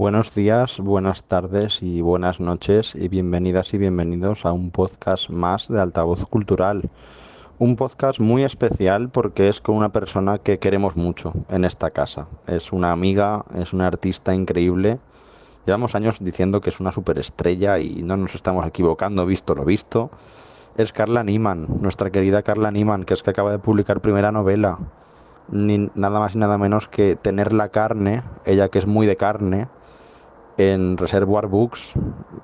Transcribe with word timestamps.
Buenos 0.00 0.34
días, 0.34 0.80
buenas 0.80 1.24
tardes 1.24 1.82
y 1.82 2.00
buenas 2.00 2.40
noches 2.40 2.94
y 2.94 3.08
bienvenidas 3.08 3.74
y 3.74 3.76
bienvenidos 3.76 4.46
a 4.46 4.52
un 4.52 4.70
podcast 4.70 5.28
más 5.28 5.68
de 5.68 5.78
Altavoz 5.78 6.24
Cultural. 6.24 6.88
Un 7.58 7.76
podcast 7.76 8.18
muy 8.18 8.42
especial 8.42 9.10
porque 9.10 9.50
es 9.50 9.60
con 9.60 9.76
una 9.76 9.90
persona 9.90 10.38
que 10.38 10.58
queremos 10.58 10.96
mucho 10.96 11.34
en 11.50 11.66
esta 11.66 11.90
casa. 11.90 12.28
Es 12.46 12.72
una 12.72 12.92
amiga, 12.92 13.44
es 13.54 13.74
una 13.74 13.88
artista 13.88 14.34
increíble. 14.34 14.98
Llevamos 15.66 15.94
años 15.94 16.16
diciendo 16.18 16.62
que 16.62 16.70
es 16.70 16.80
una 16.80 16.92
superestrella 16.92 17.78
y 17.78 18.02
no 18.02 18.16
nos 18.16 18.34
estamos 18.34 18.66
equivocando, 18.66 19.26
visto 19.26 19.54
lo 19.54 19.66
visto. 19.66 20.10
Es 20.78 20.94
Carla 20.94 21.24
Niman, 21.24 21.66
nuestra 21.82 22.08
querida 22.08 22.40
Carla 22.40 22.70
Niman, 22.70 23.04
que 23.04 23.12
es 23.12 23.22
que 23.22 23.28
acaba 23.28 23.52
de 23.52 23.58
publicar 23.58 24.00
primera 24.00 24.32
novela. 24.32 24.78
Ni 25.50 25.90
nada 25.94 26.20
más 26.20 26.34
y 26.34 26.38
nada 26.38 26.56
menos 26.56 26.88
que 26.88 27.16
Tener 27.16 27.52
la 27.52 27.68
carne, 27.68 28.22
ella 28.46 28.70
que 28.70 28.78
es 28.78 28.86
muy 28.86 29.06
de 29.06 29.16
carne, 29.16 29.68
en 30.56 30.96
Reservoir 30.96 31.46
Books. 31.46 31.94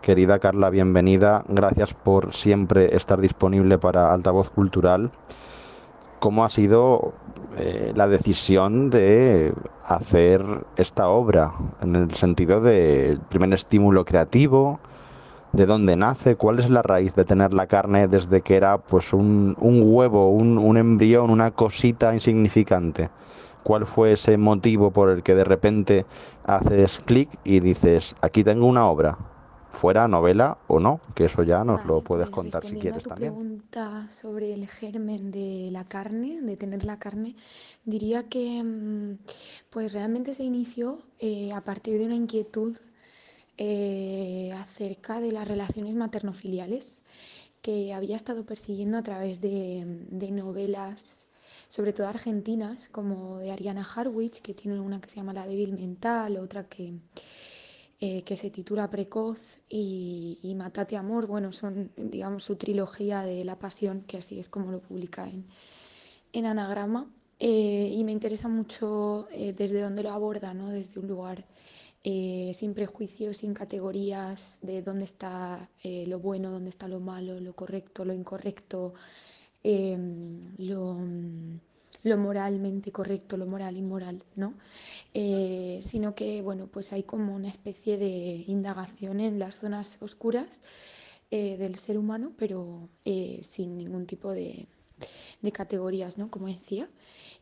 Querida 0.00 0.38
Carla, 0.38 0.70
bienvenida. 0.70 1.44
Gracias 1.48 1.94
por 1.94 2.32
siempre 2.32 2.94
estar 2.96 3.20
disponible 3.20 3.78
para 3.78 4.12
Altavoz 4.12 4.50
Cultural. 4.50 5.10
¿Cómo 6.18 6.44
ha 6.44 6.50
sido 6.50 7.12
eh, 7.58 7.92
la 7.94 8.08
decisión 8.08 8.90
de 8.90 9.52
hacer 9.84 10.42
esta 10.76 11.08
obra? 11.08 11.52
En 11.80 11.96
el 11.96 12.10
sentido 12.12 12.60
del 12.60 13.20
primer 13.20 13.52
estímulo 13.52 14.04
creativo, 14.04 14.80
de 15.52 15.66
dónde 15.66 15.96
nace, 15.96 16.36
cuál 16.36 16.58
es 16.58 16.70
la 16.70 16.82
raíz 16.82 17.14
de 17.14 17.24
tener 17.24 17.54
la 17.54 17.66
carne 17.66 18.08
desde 18.08 18.40
que 18.40 18.56
era 18.56 18.78
pues 18.78 19.12
un, 19.12 19.56
huevo, 19.58 20.30
un 20.30 20.76
embrión, 20.76 21.30
una 21.30 21.50
cosita 21.50 22.14
insignificante 22.14 23.10
cuál 23.66 23.84
fue 23.84 24.12
ese 24.12 24.38
motivo 24.38 24.92
por 24.92 25.10
el 25.10 25.24
que 25.24 25.34
de 25.34 25.42
repente 25.42 26.06
haces 26.44 27.00
clic 27.00 27.28
y 27.42 27.58
dices, 27.58 28.14
aquí 28.20 28.44
tengo 28.44 28.64
una 28.64 28.88
obra, 28.88 29.18
fuera 29.72 30.06
novela 30.06 30.58
o 30.68 30.78
no, 30.78 31.00
que 31.16 31.24
eso 31.24 31.42
ya 31.42 31.64
nos 31.64 31.84
lo 31.84 32.00
puedes 32.00 32.28
pues 32.28 32.34
contar 32.36 32.64
si 32.64 32.76
quieres 32.76 32.98
a 32.98 33.02
tu 33.02 33.08
también. 33.08 33.34
pregunta 33.34 34.06
sobre 34.08 34.54
el 34.54 34.68
germen 34.68 35.32
de 35.32 35.70
la 35.72 35.82
carne, 35.82 36.42
de 36.42 36.56
tener 36.56 36.84
la 36.84 37.00
carne, 37.00 37.34
diría 37.84 38.28
que 38.28 38.62
mm, 38.62 39.18
pues 39.68 39.92
realmente 39.92 40.32
se 40.32 40.44
inició 40.44 41.00
eh, 41.18 41.52
a 41.52 41.60
partir 41.60 41.98
de 41.98 42.06
una 42.06 42.14
inquietud 42.14 42.76
eh, 43.58 44.52
acerca 44.60 45.18
de 45.18 45.32
las 45.32 45.48
relaciones 45.48 45.96
maternofiliales 45.96 47.02
que 47.62 47.92
había 47.92 48.14
estado 48.14 48.46
persiguiendo 48.46 48.96
a 48.96 49.02
través 49.02 49.40
de, 49.40 50.04
de 50.08 50.30
novelas 50.30 51.26
sobre 51.68 51.92
todo 51.92 52.08
argentinas, 52.08 52.88
como 52.88 53.38
de 53.38 53.50
Ariana 53.50 53.84
Harwich, 53.84 54.40
que 54.40 54.54
tiene 54.54 54.78
una 54.80 55.00
que 55.00 55.08
se 55.08 55.16
llama 55.16 55.32
La 55.32 55.46
débil 55.46 55.72
mental, 55.72 56.36
otra 56.36 56.68
que, 56.68 57.00
eh, 58.00 58.22
que 58.22 58.36
se 58.36 58.50
titula 58.50 58.90
Precoz 58.90 59.60
y, 59.68 60.38
y, 60.42 60.54
Matate 60.54 60.96
Amor, 60.96 61.26
bueno, 61.26 61.50
son, 61.52 61.90
digamos, 61.96 62.44
su 62.44 62.56
trilogía 62.56 63.22
de 63.22 63.44
la 63.44 63.58
pasión, 63.58 64.02
que 64.02 64.18
así 64.18 64.38
es 64.38 64.48
como 64.48 64.70
lo 64.70 64.80
publica 64.80 65.28
en, 65.28 65.46
en 66.32 66.46
Anagrama. 66.46 67.10
Eh, 67.38 67.92
y 67.92 68.02
me 68.04 68.12
interesa 68.12 68.48
mucho 68.48 69.28
eh, 69.30 69.52
desde 69.52 69.82
dónde 69.82 70.02
lo 70.02 70.10
aborda, 70.10 70.54
¿no? 70.54 70.70
desde 70.70 71.00
un 71.00 71.08
lugar 71.08 71.46
sin 72.02 72.72
prejuicios, 72.72 73.38
sin 73.38 73.52
categorías, 73.52 74.60
de 74.62 74.80
dónde 74.80 75.02
está 75.02 75.68
lo 75.82 76.20
bueno, 76.20 76.52
dónde 76.52 76.70
está 76.70 76.86
lo 76.86 77.00
malo, 77.00 77.40
lo 77.40 77.56
correcto, 77.56 78.04
lo 78.04 78.14
incorrecto, 78.14 78.94
eh, 79.64 79.96
lo, 80.58 80.96
lo, 82.02 82.18
moralmente 82.18 82.92
correcto, 82.92 83.36
lo 83.36 83.46
moral 83.46 83.76
inmoral, 83.76 84.22
¿no? 84.34 84.54
Eh, 85.14 85.80
sino 85.82 86.14
que, 86.14 86.42
bueno, 86.42 86.66
pues 86.66 86.92
hay 86.92 87.02
como 87.02 87.34
una 87.34 87.48
especie 87.48 87.98
de 87.98 88.44
indagación 88.46 89.20
en 89.20 89.38
las 89.38 89.60
zonas 89.60 89.98
oscuras 90.00 90.62
eh, 91.30 91.56
del 91.56 91.76
ser 91.76 91.98
humano, 91.98 92.32
pero 92.36 92.88
eh, 93.04 93.40
sin 93.42 93.76
ningún 93.76 94.06
tipo 94.06 94.32
de, 94.32 94.68
de 95.42 95.52
categorías, 95.52 96.18
¿no? 96.18 96.30
Como 96.30 96.46
decía. 96.46 96.88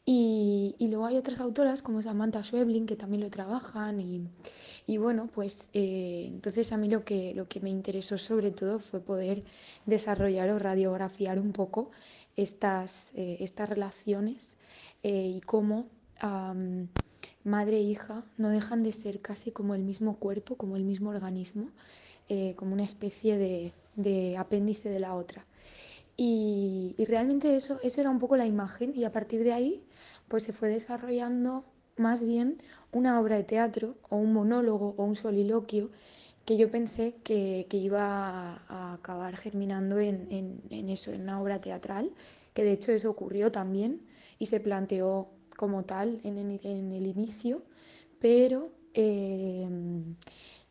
Y, 0.06 0.76
luego 0.80 1.06
hay 1.06 1.16
otras 1.16 1.40
autoras 1.40 1.80
como 1.80 2.02
Samantha 2.02 2.44
Schweblin 2.44 2.86
que 2.86 2.96
también 2.96 3.22
lo 3.22 3.30
trabajan 3.30 4.00
y, 4.00 4.98
bueno, 4.98 5.30
pues 5.32 5.70
eh, 5.72 6.26
entonces 6.28 6.72
a 6.72 6.76
mí 6.76 6.90
lo 6.90 7.04
que, 7.04 7.32
lo 7.34 7.48
que 7.48 7.60
me 7.60 7.70
interesó 7.70 8.18
sobre 8.18 8.50
todo 8.50 8.78
fue 8.80 9.00
poder 9.00 9.42
desarrollar 9.86 10.50
o 10.50 10.58
radiografiar 10.58 11.38
un 11.38 11.52
poco 11.52 11.90
estas, 12.36 13.12
eh, 13.14 13.38
estas 13.40 13.68
relaciones 13.70 14.58
eh, 15.02 15.32
y 15.36 15.40
cómo 15.40 15.86
madre 17.44 17.78
e 17.78 17.82
hija 17.82 18.24
no 18.38 18.48
dejan 18.48 18.82
de 18.82 18.92
ser 18.92 19.20
casi 19.20 19.50
como 19.50 19.74
el 19.74 19.82
mismo 19.82 20.16
cuerpo, 20.16 20.56
como 20.56 20.76
el 20.76 20.84
mismo 20.84 21.10
organismo, 21.10 21.68
como 22.56 22.72
una 22.72 22.84
especie 22.84 23.36
de, 23.36 23.72
de, 23.96 24.38
apéndice 24.38 24.88
de 24.88 25.00
la 25.00 25.14
otra. 25.14 25.44
Y, 26.16 26.94
realmente 27.08 27.56
eso, 27.56 27.78
eso 27.82 28.00
era 28.00 28.10
un 28.10 28.18
poco 28.18 28.36
la 28.36 28.46
imagen 28.46 28.92
y 28.94 29.04
a 29.04 29.12
partir 29.12 29.42
de 29.42 29.52
ahí 29.52 29.84
pues 30.28 30.44
se 30.44 30.52
fue 30.52 30.68
desarrollando 30.68 31.64
más 31.96 32.22
bien 32.22 32.58
una 32.92 33.20
obra 33.20 33.36
de 33.36 33.44
teatro 33.44 33.96
o 34.08 34.16
un 34.16 34.32
monólogo 34.32 34.94
o 34.96 35.04
un 35.04 35.16
soliloquio 35.16 35.90
que 36.44 36.56
yo 36.56 36.70
pensé 36.70 37.16
que, 37.24 37.66
que 37.68 37.78
iba 37.78 38.62
a, 38.68 38.94
acabar 38.94 39.36
germinando 39.36 39.98
en, 39.98 40.28
en, 40.70 40.88
eso, 40.88 41.12
en 41.12 41.22
una 41.22 41.40
obra 41.40 41.60
teatral, 41.60 42.12
que 42.52 42.64
de 42.64 42.72
hecho 42.72 42.92
eso 42.92 43.10
ocurrió 43.10 43.50
también 43.50 44.02
y 44.38 44.46
se 44.46 44.60
planteó 44.60 45.30
como 45.56 45.84
tal 45.84 46.20
en 46.24 46.38
en 46.38 46.92
el 46.92 47.06
inicio, 47.06 47.62
pero 48.20 48.72
eh, 48.94 49.68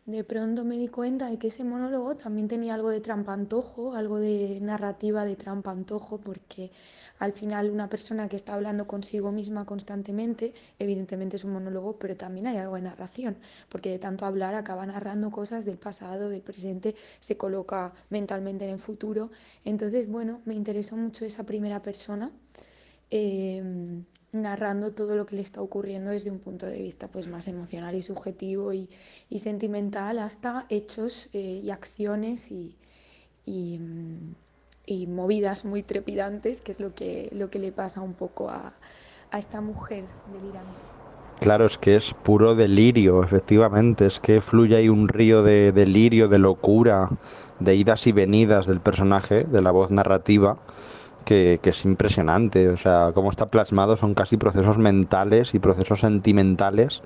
de 0.06 0.24
pronto 0.26 0.66
me 0.66 0.78
di 0.78 0.90
cuenta 0.90 1.30
de 1.30 1.38
que 1.38 1.48
ese 1.48 1.64
monólogo 1.64 2.16
también 2.18 2.50
tenía 2.50 2.74
algo 2.74 2.90
de 2.90 3.00
trampantojo, 3.00 3.96
algo 3.96 4.20
de 4.20 4.60
narrativa 4.62 5.24
de 5.24 5.38
trampantojo, 5.38 6.20
porque 6.20 6.72
al 7.20 7.32
final 7.32 7.70
una 7.72 7.88
persona 7.90 8.28
que 8.28 8.36
está 8.36 8.54
hablando 8.54 8.86
consigo 8.86 9.32
misma 9.32 9.66
constantemente, 9.66 10.54
evidentemente 10.78 11.38
es 11.38 11.46
un 11.46 11.54
monólogo, 11.54 11.98
pero 12.00 12.18
también 12.18 12.48
hay 12.48 12.58
algo 12.58 12.76
de 12.76 12.82
narración, 12.82 13.38
porque 13.70 13.92
de 13.92 14.00
tanto 14.00 14.26
hablar 14.26 14.56
acaba 14.56 14.86
narrando 14.86 15.32
cosas 15.32 15.64
del 15.64 15.78
pasado, 15.78 16.28
del 16.28 16.42
presente, 16.42 16.96
se 17.22 17.38
coloca 17.38 17.94
mentalmente 18.10 18.66
en 18.66 18.72
el 18.72 18.80
futuro. 18.80 19.32
Entonces, 19.64 20.10
bueno, 20.10 20.42
me 20.44 20.54
interesó 20.54 20.98
mucho 20.98 21.24
esa 21.24 21.46
primera 21.46 21.82
persona. 21.82 22.30
Eh, 23.10 24.04
narrando 24.34 24.92
todo 24.92 25.16
lo 25.16 25.26
que 25.26 25.36
le 25.36 25.42
está 25.42 25.62
ocurriendo 25.62 26.12
desde 26.12 26.32
un 26.32 26.40
punto 26.40 26.66
de 26.66 26.80
vista 26.80 27.08
pues 27.08 27.28
más 27.28 27.48
emocional 27.48 27.96
y 27.96 28.02
subjetivo 28.02 28.74
y, 28.74 28.90
y 29.30 29.40
sentimental 29.40 30.20
hasta 30.20 30.66
hechos 30.70 31.30
eh, 31.34 31.62
y 31.64 31.70
acciones 31.70 32.52
y, 32.52 32.76
y, 33.46 33.80
y, 34.86 35.08
movidas 35.08 35.66
muy 35.66 35.84
trepidantes 35.84 36.62
que 36.62 36.72
es 36.72 36.80
lo 36.80 36.96
que, 36.96 37.30
lo 37.32 37.50
que 37.50 37.60
le 37.60 37.72
pasa 37.72 38.02
un 38.02 38.14
poco 38.14 38.50
a, 38.50 38.74
a 39.32 39.38
esta 39.38 39.62
mujer 39.62 40.04
delirante. 40.34 40.94
Claro, 41.40 41.66
es 41.66 41.78
que 41.78 41.98
es 41.98 42.14
puro 42.14 42.56
delirio, 42.56 43.22
efectivamente, 43.22 44.06
es 44.06 44.20
que 44.20 44.40
fluye 44.40 44.78
ahí 44.78 44.88
un 44.88 45.10
río 45.10 45.44
de 45.44 45.74
delirio, 45.74 46.30
de 46.30 46.40
locura, 46.40 47.10
de 47.60 47.76
idas 47.76 48.08
y 48.08 48.14
venidas 48.14 48.66
del 48.66 48.80
personaje, 48.80 49.44
de 49.44 49.62
la 49.62 49.72
voz 49.72 49.92
narrativa, 49.92 50.60
que, 51.24 51.60
es 51.64 51.86
impresionante. 51.86 52.70
O 52.70 52.78
sea, 52.78 53.12
cómo 53.14 53.30
está 53.30 53.48
plasmado 53.48 53.98
son 53.98 54.14
casi 54.14 54.38
procesos 54.38 54.78
mentales 54.78 55.54
y 55.54 55.60
procesos 55.60 56.00
sentimentales 56.02 57.02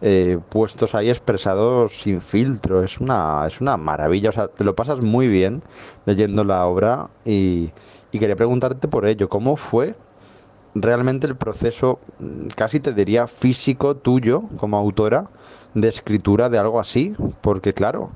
eh, 0.00 0.38
puestos 0.48 0.94
ahí 0.94 1.10
expresados 1.10 2.00
sin 2.00 2.20
filtro. 2.20 2.82
Es 2.82 2.98
una, 2.98 3.44
es 3.46 3.60
una 3.60 3.76
maravilla. 3.76 4.30
O 4.30 4.32
sea, 4.32 4.48
te 4.48 4.64
lo 4.64 4.74
pasas 4.74 5.00
muy 5.00 5.28
bien 5.28 5.62
leyendo 6.06 6.44
la 6.44 6.64
obra 6.66 7.10
y, 7.24 7.70
y 8.12 8.18
quería 8.18 8.36
preguntarte 8.36 8.88
por 8.88 9.06
ello. 9.06 9.28
¿Cómo 9.28 9.56
fue 9.56 9.94
realmente 10.74 11.26
el 11.26 11.36
proceso, 11.36 12.00
casi 12.54 12.80
te 12.80 12.92
diría 12.92 13.26
físico 13.26 13.96
tuyo 13.96 14.44
como 14.58 14.76
autora, 14.76 15.30
de 15.74 15.88
escritura 15.88 16.48
de 16.48 16.58
algo 16.58 16.80
así? 16.80 17.14
Porque 17.40 17.72
claro, 17.72 18.10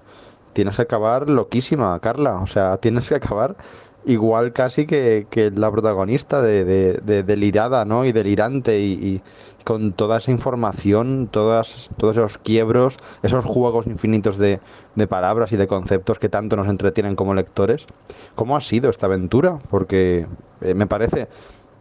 tienes 0.53 0.77
que 0.77 0.83
acabar 0.83 1.29
loquísima, 1.29 1.99
Carla. 2.01 2.41
O 2.41 2.47
sea, 2.47 2.77
tienes 2.79 3.09
que 3.09 3.15
acabar 3.17 3.57
igual 4.05 4.53
casi 4.53 4.87
que, 4.87 5.27
que 5.31 5.51
la 5.51 5.71
protagonista 5.71 6.43
de, 6.43 6.65
de, 6.65 6.93
de, 6.95 7.23
delirada 7.23 7.85
¿no? 7.85 8.05
y 8.05 8.13
delirante 8.13 8.81
y, 8.81 9.23
con 9.65 9.93
toda 9.93 10.19
esa 10.19 10.33
información, 10.33 11.29
todas, 11.31 11.89
todos 11.97 12.17
esos 12.17 12.39
quiebros, 12.39 12.97
esos 13.23 13.45
juegos 13.45 13.87
infinitos 13.87 14.37
de, 14.37 14.59
de, 14.97 15.07
palabras 15.07 15.53
y 15.53 15.57
de 15.57 15.69
conceptos 15.69 16.19
que 16.19 16.29
tanto 16.29 16.57
nos 16.57 16.67
entretienen 16.67 17.15
como 17.15 17.33
lectores. 17.33 17.87
¿Cómo 18.35 18.57
ha 18.57 18.61
sido 18.61 18.91
esta 18.91 19.07
aventura? 19.07 19.61
Porque 19.71 20.27
eh, 20.63 20.75
me 20.75 20.89
parece 20.89 21.29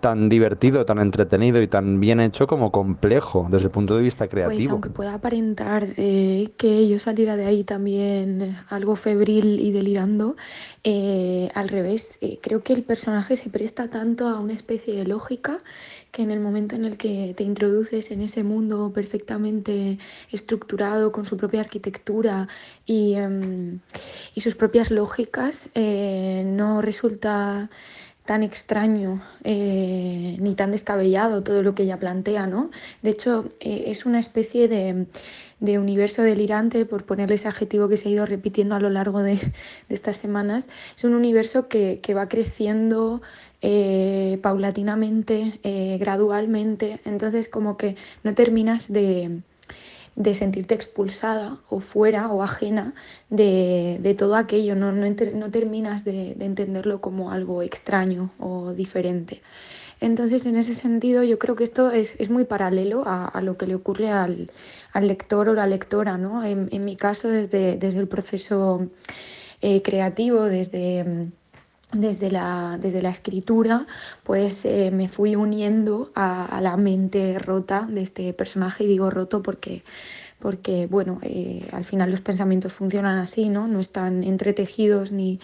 tan 0.01 0.27
divertido, 0.27 0.85
tan 0.85 0.99
entretenido 0.99 1.61
y 1.61 1.67
tan 1.67 1.99
bien 1.99 2.19
hecho 2.19 2.47
como 2.47 2.71
complejo 2.71 3.47
desde 3.49 3.65
el 3.65 3.71
punto 3.71 3.95
de 3.95 4.01
vista 4.01 4.27
creativo. 4.27 4.57
Pues 4.57 4.69
aunque 4.69 4.89
pueda 4.89 5.13
aparentar 5.13 5.87
eh, 5.95 6.49
que 6.57 6.87
yo 6.87 6.99
saliera 6.99 7.37
de 7.37 7.45
ahí 7.45 7.63
también 7.63 8.57
algo 8.67 8.95
febril 8.95 9.59
y 9.59 9.71
delirando, 9.71 10.35
eh, 10.83 11.49
al 11.53 11.69
revés, 11.69 12.17
eh, 12.21 12.39
creo 12.41 12.63
que 12.63 12.73
el 12.73 12.83
personaje 12.83 13.35
se 13.35 13.49
presta 13.49 13.89
tanto 13.89 14.27
a 14.27 14.39
una 14.39 14.53
especie 14.53 14.95
de 14.95 15.05
lógica 15.05 15.59
que 16.11 16.23
en 16.23 16.31
el 16.31 16.41
momento 16.41 16.75
en 16.75 16.83
el 16.83 16.97
que 16.97 17.33
te 17.37 17.43
introduces 17.43 18.11
en 18.11 18.21
ese 18.21 18.43
mundo 18.43 18.91
perfectamente 18.93 19.97
estructurado, 20.31 21.13
con 21.13 21.25
su 21.25 21.37
propia 21.37 21.61
arquitectura 21.61 22.49
y, 22.85 23.13
em, 23.13 23.79
y 24.33 24.41
sus 24.41 24.55
propias 24.55 24.91
lógicas, 24.91 25.69
no 25.73 26.81
resulta 26.81 27.69
tan 28.25 28.43
extraño 28.43 29.21
eh, 29.43 30.37
ni 30.39 30.55
tan 30.55 30.71
descabellado 30.71 31.43
todo 31.43 31.63
lo 31.63 31.75
que 31.75 31.83
ella 31.83 31.99
plantea, 31.99 32.47
¿no? 32.47 32.69
De 33.01 33.09
hecho, 33.09 33.49
eh, 33.59 33.85
es 33.87 34.05
una 34.05 34.19
especie 34.19 34.67
de, 34.67 35.07
de, 35.59 35.79
universo 35.79 36.21
delirante, 36.21 36.85
por 36.85 37.05
ponerle 37.05 37.35
ese 37.35 37.47
adjetivo 37.47 37.89
que 37.89 37.97
se 37.97 38.09
ha 38.09 38.11
ido 38.11 38.25
repitiendo 38.25 38.75
a 38.75 38.79
lo 38.79 38.89
largo 38.89 39.21
de, 39.21 39.35
de 39.35 39.95
estas 39.95 40.17
semanas. 40.17 40.69
Es 40.95 41.03
un 41.03 41.15
universo 41.15 41.67
que, 41.67 41.99
que 42.01 42.13
va 42.13 42.29
creciendo 42.29 43.21
eh, 43.61 44.39
paulatinamente, 44.41 45.59
gradualmente, 45.99 46.99
entonces 47.05 47.47
como 47.47 47.77
que 47.77 47.95
no 48.23 48.33
terminas 48.33 48.91
de 48.91 49.41
de 50.15 50.33
sentirte 50.35 50.75
expulsada 50.75 51.57
o 51.69 51.79
fuera 51.79 52.29
o 52.31 52.43
ajena 52.43 52.93
de, 53.29 53.97
de 54.01 54.13
todo 54.13 54.35
aquello, 54.35 54.75
no, 54.75 54.91
no, 54.91 55.07
no 55.07 55.51
terminas 55.51 56.03
de, 56.03 56.35
de, 56.35 56.45
entenderlo 56.45 57.01
como 57.01 57.31
algo 57.31 57.61
extraño 57.61 58.31
o 58.39 58.73
diferente. 58.73 59.41
Entonces, 60.01 60.45
en 60.47 60.55
ese 60.55 60.73
sentido, 60.73 61.23
yo 61.23 61.37
creo 61.37 61.55
que 61.55 61.63
esto 61.63 61.91
es, 61.91 62.15
es 62.19 62.29
muy 62.29 62.43
paralelo 62.45 63.03
a, 63.05 63.27
a, 63.27 63.41
lo 63.41 63.57
que 63.57 63.67
le 63.67 63.75
ocurre 63.75 64.09
al, 64.09 64.49
al, 64.93 65.07
lector 65.07 65.47
o 65.47 65.53
la 65.53 65.67
lectora, 65.67 66.17
¿no? 66.17 66.43
En, 66.43 66.69
en 66.71 66.85
mi 66.85 66.95
caso, 66.95 67.27
desde, 67.27 67.77
desde 67.77 67.99
el 67.99 68.07
proceso 68.07 68.87
eh, 69.61 69.83
creativo, 69.83 70.45
desde 70.45 71.29
desde 71.93 72.31
la, 72.31 72.77
desde 72.81 73.01
la 73.01 73.09
escritura, 73.09 73.87
pues 74.23 74.65
eh, 74.65 74.91
me 74.91 75.09
fui 75.09 75.35
uniendo 75.35 76.11
a, 76.15 76.45
a, 76.45 76.61
la 76.61 76.77
mente 76.77 77.37
rota 77.39 77.87
de 77.89 78.01
este 78.01 78.33
personaje, 78.33 78.85
y 78.85 78.87
digo 78.87 79.09
roto 79.09 79.41
porque, 79.43 79.83
porque 80.39 80.87
bueno, 80.87 81.19
eh, 81.21 81.67
al 81.71 81.85
final 81.85 82.11
los 82.11 82.21
pensamientos 82.21 82.73
funcionan 82.73 83.17
así, 83.19 83.49
¿no? 83.49 83.67
No 83.67 83.79
están 83.79 84.23
entretejidos 84.23 85.11
ni, 85.11 85.39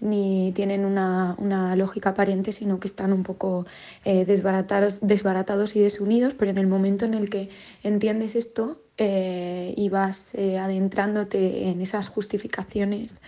ni 0.00 0.52
tienen 0.52 0.84
una, 0.84 1.36
una, 1.38 1.76
lógica 1.76 2.10
aparente, 2.10 2.50
sino 2.52 2.80
que 2.80 2.88
están 2.88 3.12
un 3.12 3.22
poco 3.22 3.66
eh, 4.04 4.24
desbaratados, 4.24 4.98
desbaratados 5.00 5.76
y 5.76 5.80
desunidos, 5.80 6.34
pero 6.34 6.50
en 6.50 6.58
el 6.58 6.66
momento 6.66 7.04
en 7.04 7.14
el 7.14 7.30
que 7.30 7.50
entiendes 7.84 8.34
esto 8.34 8.80
eh, 8.98 9.74
y 9.76 9.88
vas 9.88 10.34
adentrándote 10.34 11.68
en 11.68 11.80
esas 11.80 12.08
justificaciones, 12.08 13.20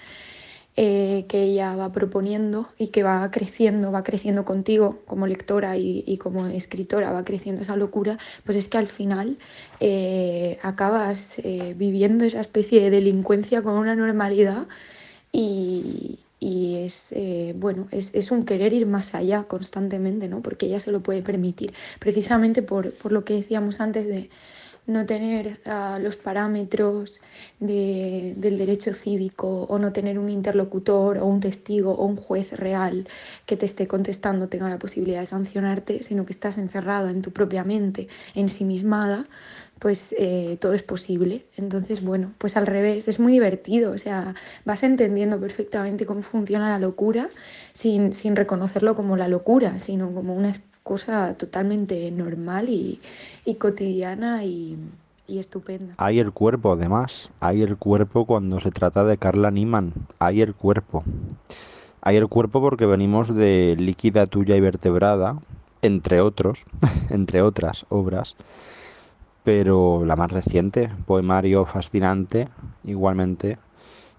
eh, 0.78 1.24
que 1.28 1.42
ella 1.42 1.74
va 1.74 1.90
proponiendo 1.90 2.68
y 2.76 2.88
que 2.88 3.02
va 3.02 3.30
creciendo, 3.30 3.90
va 3.90 4.02
creciendo 4.02 4.44
contigo 4.44 5.00
como 5.06 5.26
lectora 5.26 5.78
y, 5.78 6.18
como 6.18 6.46
escritora, 6.48 7.12
va 7.12 7.24
creciendo 7.24 7.62
esa 7.62 7.76
locura, 7.76 8.18
pues 8.44 8.58
es 8.58 8.68
que 8.68 8.76
al 8.76 8.86
final 8.86 9.38
eh, 9.80 10.58
acabas 10.60 11.38
eh, 11.38 11.74
viviendo 11.78 12.26
esa 12.26 12.42
especie 12.42 12.82
de 12.82 12.90
delincuencia 12.90 13.62
con 13.62 13.74
una 13.74 13.96
normalidad 13.96 14.66
y, 15.32 16.18
es, 16.40 17.14
bueno, 17.56 17.88
es, 17.90 18.10
es, 18.14 18.30
un 18.30 18.44
querer 18.44 18.72
ir 18.72 18.86
más 18.86 19.14
allá 19.14 19.44
constantemente, 19.44 20.28
¿no? 20.28 20.42
porque 20.42 20.66
ella 20.66 20.78
se 20.78 20.92
lo 20.92 21.00
puede 21.00 21.22
permitir, 21.22 21.72
precisamente 21.98 22.62
por, 22.62 22.92
por 22.92 23.12
lo 23.12 23.24
que 23.24 23.34
decíamos 23.34 23.80
antes 23.80 24.06
de 24.06 24.28
no 24.86 25.04
tener 25.04 25.60
uh, 25.66 26.00
los 26.00 26.16
parámetros 26.16 27.20
de, 27.60 28.34
del 28.36 28.58
derecho 28.58 28.94
cívico 28.94 29.64
o 29.64 29.78
no 29.78 29.92
tener 29.92 30.18
un 30.18 30.30
interlocutor 30.30 31.18
o 31.18 31.26
un 31.26 31.40
testigo 31.40 31.92
o 31.92 32.06
un 32.06 32.16
juez 32.16 32.52
real 32.52 33.08
que 33.46 33.56
te 33.56 33.66
esté 33.66 33.86
contestando 33.86 34.48
tenga 34.48 34.68
la 34.68 34.78
posibilidad 34.78 35.20
de 35.20 35.26
sancionarte, 35.26 36.02
sino 36.02 36.24
que 36.24 36.32
estás 36.32 36.58
encerrada 36.58 37.10
en 37.10 37.22
tu 37.22 37.32
propia 37.32 37.64
mente, 37.64 38.08
ensimismada, 38.34 39.26
pues 39.78 40.14
eh, 40.18 40.56
todo 40.60 40.72
es 40.72 40.82
posible. 40.82 41.46
Entonces, 41.56 42.02
bueno, 42.02 42.32
pues 42.38 42.56
al 42.56 42.66
revés, 42.66 43.08
es 43.08 43.18
muy 43.18 43.32
divertido, 43.32 43.92
o 43.92 43.98
sea, 43.98 44.34
vas 44.64 44.82
entendiendo 44.82 45.38
perfectamente 45.40 46.06
cómo 46.06 46.22
funciona 46.22 46.68
la 46.68 46.78
locura 46.78 47.28
sin, 47.72 48.12
sin 48.12 48.36
reconocerlo 48.36 48.94
como 48.94 49.16
la 49.16 49.28
locura, 49.28 49.78
sino 49.78 50.12
como 50.12 50.34
una 50.34 50.52
cosa 50.86 51.34
totalmente 51.34 52.08
normal 52.12 52.68
y, 52.68 53.00
y 53.44 53.56
cotidiana 53.56 54.44
y, 54.44 54.78
estupenda. 55.26 55.94
Hay 55.96 56.20
el 56.20 56.30
cuerpo, 56.30 56.74
además, 56.74 57.30
hay 57.40 57.62
el 57.62 57.76
cuerpo 57.76 58.24
cuando 58.24 58.60
se 58.60 58.70
trata 58.70 59.02
de 59.02 59.18
Carla 59.18 59.50
Niman, 59.50 59.92
hay 60.20 60.42
el 60.42 60.54
cuerpo. 60.54 61.02
Hay 62.02 62.16
el 62.16 62.28
cuerpo 62.28 62.60
porque 62.60 62.86
venimos 62.86 63.34
de 63.34 63.74
Líquida 63.76 64.26
Tuya 64.26 64.54
y 64.54 64.60
Vertebrada, 64.60 65.40
entre 65.82 66.20
otros, 66.20 66.64
entre 67.10 67.42
otras 67.42 67.84
obras, 67.88 68.36
pero 69.42 70.04
la 70.04 70.14
más 70.14 70.30
reciente, 70.30 70.88
poemario 71.04 71.66
fascinante, 71.66 72.48
igualmente, 72.84 73.58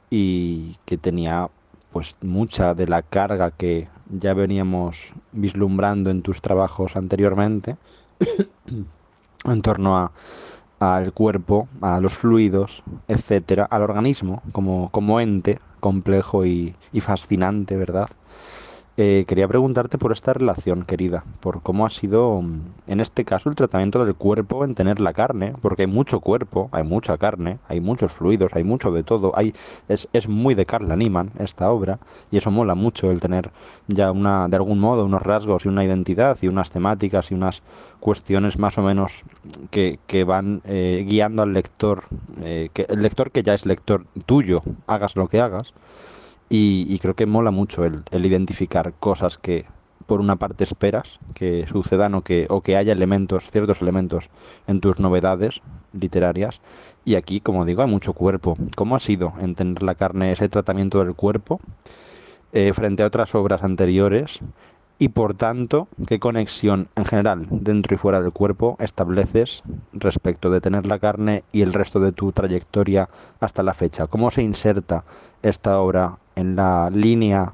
y 0.10 0.76
que 0.84 0.98
tenía 0.98 1.50
pues 1.92 2.16
mucha 2.22 2.74
de 2.74 2.88
la 2.88 3.02
carga 3.02 3.52
que 3.52 3.88
ya 4.10 4.34
veníamos 4.34 5.14
vislumbrando 5.32 6.10
en 6.10 6.22
tus 6.22 6.42
trabajos 6.42 6.96
anteriormente 6.96 7.78
en 9.46 9.62
torno 9.62 9.98
a 9.98 10.12
al 10.80 11.12
cuerpo, 11.12 11.68
a 11.82 12.00
los 12.00 12.14
fluidos, 12.14 12.84
etcétera, 13.08 13.66
al 13.66 13.82
organismo 13.82 14.44
como, 14.52 14.90
como 14.92 15.20
ente 15.20 15.60
complejo 15.80 16.46
y, 16.46 16.76
y 16.92 17.02
fascinante, 17.02 17.76
¿verdad? 17.76 18.10
Eh, 19.00 19.26
quería 19.28 19.48
preguntarte 19.48 20.00
por 20.00 20.12
esta 20.12 20.34
relación, 20.34 20.84
querida, 20.84 21.24
por 21.40 21.62
cómo 21.62 21.86
ha 21.86 21.92
sido, 21.92 22.42
mm, 22.42 22.62
en 22.88 23.00
este 23.00 23.26
caso, 23.26 23.48
el 23.48 23.54
tratamiento 23.54 24.04
del 24.04 24.16
cuerpo 24.16 24.66
en 24.66 24.74
tener 24.74 25.00
la 25.00 25.14
carne, 25.14 25.54
porque 25.62 25.84
hay 25.84 25.88
mucho 25.88 26.20
cuerpo, 26.20 26.68
hay 26.72 26.82
mucha 26.82 27.16
carne, 27.20 27.60
hay 27.68 27.80
muchos 27.80 28.12
fluidos, 28.12 28.56
hay 28.56 28.64
mucho 28.64 28.90
de 28.90 29.04
todo, 29.04 29.34
hay, 29.36 29.54
es, 29.88 30.08
es 30.14 30.28
muy 30.28 30.56
de 30.56 30.66
Carla 30.66 30.96
Niman 30.96 31.30
esta 31.38 31.70
obra, 31.70 32.00
y 32.32 32.38
eso 32.38 32.50
mola 32.50 32.74
mucho, 32.74 33.12
el 33.12 33.20
tener 33.20 33.52
ya 33.88 34.12
una, 34.12 34.48
de 34.48 34.56
algún 34.56 34.80
modo, 34.80 35.06
unos 35.06 35.22
rasgos 35.22 35.66
y 35.66 35.68
una 35.68 35.84
identidad 35.84 36.36
y 36.42 36.48
unas 36.48 36.72
temáticas 36.72 37.30
y 37.30 37.36
unas 37.36 37.62
cuestiones 38.00 38.58
más 38.58 38.80
o 38.80 38.82
menos 38.82 39.26
que, 39.70 40.00
que 40.08 40.24
van 40.24 40.64
eh, 40.66 41.06
guiando 41.08 41.44
al 41.44 41.54
lector, 41.54 42.06
eh, 42.42 42.70
que, 42.74 42.88
el 42.90 43.04
lector 43.04 43.30
que 43.30 43.44
ya 43.44 43.54
es 43.54 43.68
lector 43.68 44.08
tuyo, 44.26 44.64
hagas 44.88 45.16
lo 45.16 45.28
que 45.28 45.40
hagas. 45.40 45.72
Y, 46.50 46.86
y, 46.90 47.00
creo 47.00 47.16
que 47.16 47.26
mola 47.26 47.52
mucho 47.52 47.84
el, 47.84 48.04
identificar 48.12 48.94
cosas 49.00 49.38
que 49.38 49.66
por 50.06 50.22
una 50.22 50.38
parte 50.38 50.64
esperas 50.64 51.20
que 51.34 51.68
sucedan 51.68 52.16
o 52.16 52.22
que, 52.22 52.48
o 52.50 52.62
que 52.62 52.78
haya 52.78 52.94
elementos, 52.94 53.52
ciertos 53.52 53.82
elementos 53.82 54.30
en 54.66 54.80
tus 54.80 55.00
novedades 55.00 55.62
literarias. 55.92 56.62
Y 57.04 57.16
aquí, 57.16 57.42
como 57.42 57.66
digo, 57.66 57.82
hay 57.82 57.90
mucho 57.90 58.14
cuerpo. 58.14 58.58
¿Cómo 58.76 58.96
ha 58.96 59.00
sido 59.02 59.34
entender 59.42 59.84
la 59.84 59.96
carne 59.96 60.32
ese 60.32 60.48
tratamiento 60.48 61.04
del 61.04 61.16
cuerpo 61.16 61.60
eh, 62.54 62.72
frente 62.74 63.04
a 63.04 63.08
otras 63.08 63.36
obras 63.36 63.64
anteriores? 63.64 64.40
Y 65.00 65.10
por 65.10 65.36
tanto, 65.36 65.90
¿qué 66.08 66.20
conexión 66.20 66.88
en 66.96 67.06
general 67.06 67.46
dentro 67.52 67.94
y 67.94 67.98
fuera 67.98 68.20
del 68.20 68.32
cuerpo 68.32 68.78
estableces 68.80 69.62
respecto 69.94 70.50
de 70.50 70.60
tener 70.60 70.88
la 70.88 70.98
carne 70.98 71.44
y 71.52 71.62
el 71.62 71.74
resto 71.74 72.00
de 72.00 72.14
tu 72.14 72.32
trayectoria 72.32 73.10
hasta 73.40 73.62
la 73.62 73.76
fecha? 73.76 74.08
¿Cómo 74.08 74.32
se 74.32 74.42
inserta 74.42 75.06
esta 75.44 75.80
obra 75.80 76.18
en 76.38 76.56
la 76.56 76.90
línea 76.90 77.54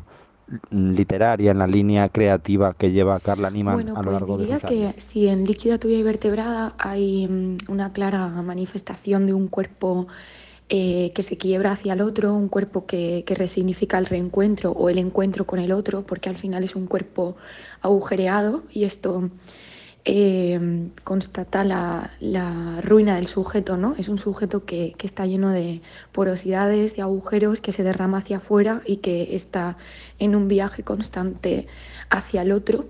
literaria, 0.70 1.52
en 1.52 1.60
la 1.60 1.68
línea 1.68 2.10
creativa 2.10 2.74
que 2.74 2.92
lleva 2.92 3.20
Carla 3.20 3.50
Niman 3.50 3.76
bueno, 3.76 3.96
a 3.96 4.04
lo 4.04 4.12
largo 4.12 4.36
pues 4.36 4.42
diría 4.42 4.58
de 4.58 4.68
años? 4.68 4.96
que 4.96 5.02
si 5.02 5.28
en 5.28 5.46
Líquida 5.46 5.78
Tuya 5.80 5.98
y 5.98 6.04
Vertebrada 6.04 6.76
hay 6.78 7.28
mm, 7.28 7.58
una 7.70 7.94
clara 7.94 8.28
manifestación 8.28 9.26
de 9.26 9.34
un 9.34 9.48
cuerpo 9.48 10.08
eh, 10.70 11.12
que 11.16 11.24
se 11.24 11.38
quiebra 11.38 11.72
hacia 11.72 11.94
el 11.94 12.02
otro, 12.02 12.34
un 12.34 12.50
cuerpo 12.50 12.86
que, 12.86 13.24
que, 13.26 13.36
resignifica 13.36 13.98
el 13.98 14.06
reencuentro 14.06 14.72
o 14.72 14.90
el 14.90 14.98
encuentro 14.98 15.46
con 15.46 15.60
el 15.60 15.72
otro, 15.72 16.04
porque 16.04 16.30
al 16.30 16.36
final 16.36 16.64
es 16.64 16.76
un 16.76 16.88
cuerpo 16.88 17.36
agujereado 17.82 18.64
y 18.72 18.84
esto 18.84 19.30
eh, 20.06 20.90
constata 21.04 21.64
la, 21.64 22.82
ruina 22.82 23.16
del 23.16 23.28
sujeto, 23.28 23.78
¿no? 23.78 23.96
Es 23.98 24.10
un 24.10 24.18
sujeto 24.18 24.66
que, 24.66 24.94
que, 24.98 25.08
está 25.08 25.26
lleno 25.26 25.50
de 25.50 25.82
porosidades 26.12 26.98
y 26.98 27.02
agujeros, 27.02 27.62
que 27.62 27.72
se 27.72 27.84
derrama 27.84 28.18
hacia 28.18 28.38
afuera 28.38 28.82
y 28.86 28.98
que 28.98 29.36
está 29.36 29.78
en 30.20 30.36
un 30.36 30.48
viaje 30.48 30.84
constante 30.84 31.68
hacia 32.10 32.42
el 32.42 32.52
otro. 32.52 32.86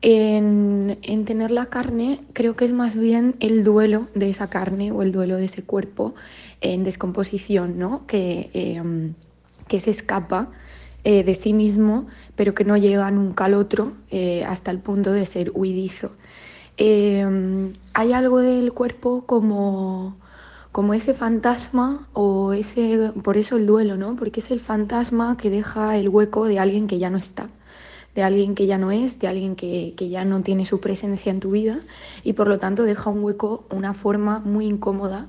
En, 0.00 0.98
en, 1.02 1.24
tener 1.24 1.50
la 1.52 1.66
carne 1.66 2.20
creo 2.32 2.56
que 2.56 2.64
es 2.64 2.72
más 2.72 2.96
bien 2.96 3.36
el 3.38 3.62
duelo 3.62 4.08
de 4.14 4.30
esa 4.30 4.50
carne 4.50 4.90
o 4.90 5.02
el 5.02 5.12
duelo 5.12 5.36
de 5.36 5.44
ese 5.44 5.62
cuerpo 5.62 6.14
en 6.60 6.82
descomposición, 6.82 7.78
¿no? 7.78 8.04
que, 8.06 8.50
eh, 8.52 8.82
que 9.68 9.80
se 9.80 9.90
escapa 9.90 10.50
eh, 11.04 11.24
de 11.24 11.34
sí 11.34 11.52
mismo, 11.52 12.06
pero 12.36 12.54
que 12.54 12.64
no 12.64 12.76
llega 12.76 13.10
nunca 13.10 13.46
al 13.46 13.54
otro 13.54 13.92
eh, 14.10 14.44
hasta 14.44 14.70
el 14.70 14.78
punto 14.78 15.12
de 15.12 15.26
ser 15.26 15.50
huidizo. 15.54 16.12
Eh, 16.76 17.72
hay 17.94 18.12
algo 18.12 18.38
del 18.38 18.72
cuerpo 18.72 19.24
como, 19.26 20.16
como 20.72 20.94
ese 20.94 21.14
fantasma 21.14 22.08
o 22.12 22.52
ese, 22.52 23.12
por 23.22 23.36
eso 23.36 23.56
el 23.56 23.66
duelo, 23.66 23.96
¿no? 23.96 24.16
porque 24.16 24.40
es 24.40 24.50
el 24.50 24.60
fantasma 24.60 25.36
que 25.36 25.50
deja 25.50 25.96
el 25.96 26.08
hueco 26.08 26.46
de 26.46 26.58
alguien 26.58 26.86
que 26.86 26.98
ya 26.98 27.10
no 27.10 27.18
está 27.18 27.48
de 28.14 28.22
alguien 28.22 28.54
que 28.54 28.66
ya 28.66 28.78
no 28.78 28.90
es, 28.90 29.18
de 29.18 29.28
alguien 29.28 29.56
que, 29.56 29.94
que, 29.96 30.08
ya 30.08 30.24
no 30.24 30.42
tiene 30.42 30.66
su 30.66 30.80
presencia 30.80 31.32
en 31.32 31.40
tu 31.40 31.52
vida 31.52 31.80
y 32.22 32.34
por 32.34 32.46
lo 32.46 32.58
tanto 32.58 32.82
deja 32.82 33.10
un 33.10 33.24
hueco, 33.24 33.64
una 33.70 33.94
forma 33.94 34.40
muy 34.40 34.66
incómoda 34.66 35.28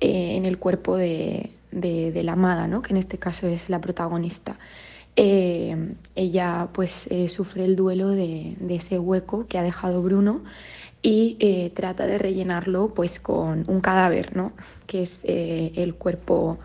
eh, 0.00 0.36
en 0.36 0.46
el 0.46 0.58
cuerpo 0.58 0.96
de, 0.96 1.50
de, 1.70 2.12
de, 2.12 2.22
la 2.22 2.32
amada, 2.32 2.66
¿no? 2.66 2.82
que 2.82 2.92
en 2.92 2.96
este 2.96 3.18
caso 3.18 3.46
es 3.46 3.68
la 3.68 3.80
protagonista. 3.80 4.58
Eh, 5.16 5.94
ella 6.16 6.68
pues 6.72 7.06
eh, 7.08 7.28
sufre 7.28 7.64
el 7.64 7.76
duelo 7.76 8.08
de, 8.08 8.56
ese 8.68 8.98
hueco 8.98 9.46
que 9.46 9.58
ha 9.58 9.62
dejado 9.62 10.02
Bruno 10.02 10.42
y 11.02 11.36
eh, 11.38 11.70
trata 11.74 12.06
de 12.06 12.18
rellenarlo 12.18 12.94
pues 12.94 13.20
con 13.20 13.64
un 13.68 13.80
cadáver, 13.80 14.34
¿no? 14.36 14.52
que 14.86 15.02
es 15.02 15.22
el 15.24 15.94
cuerpo 15.94 16.58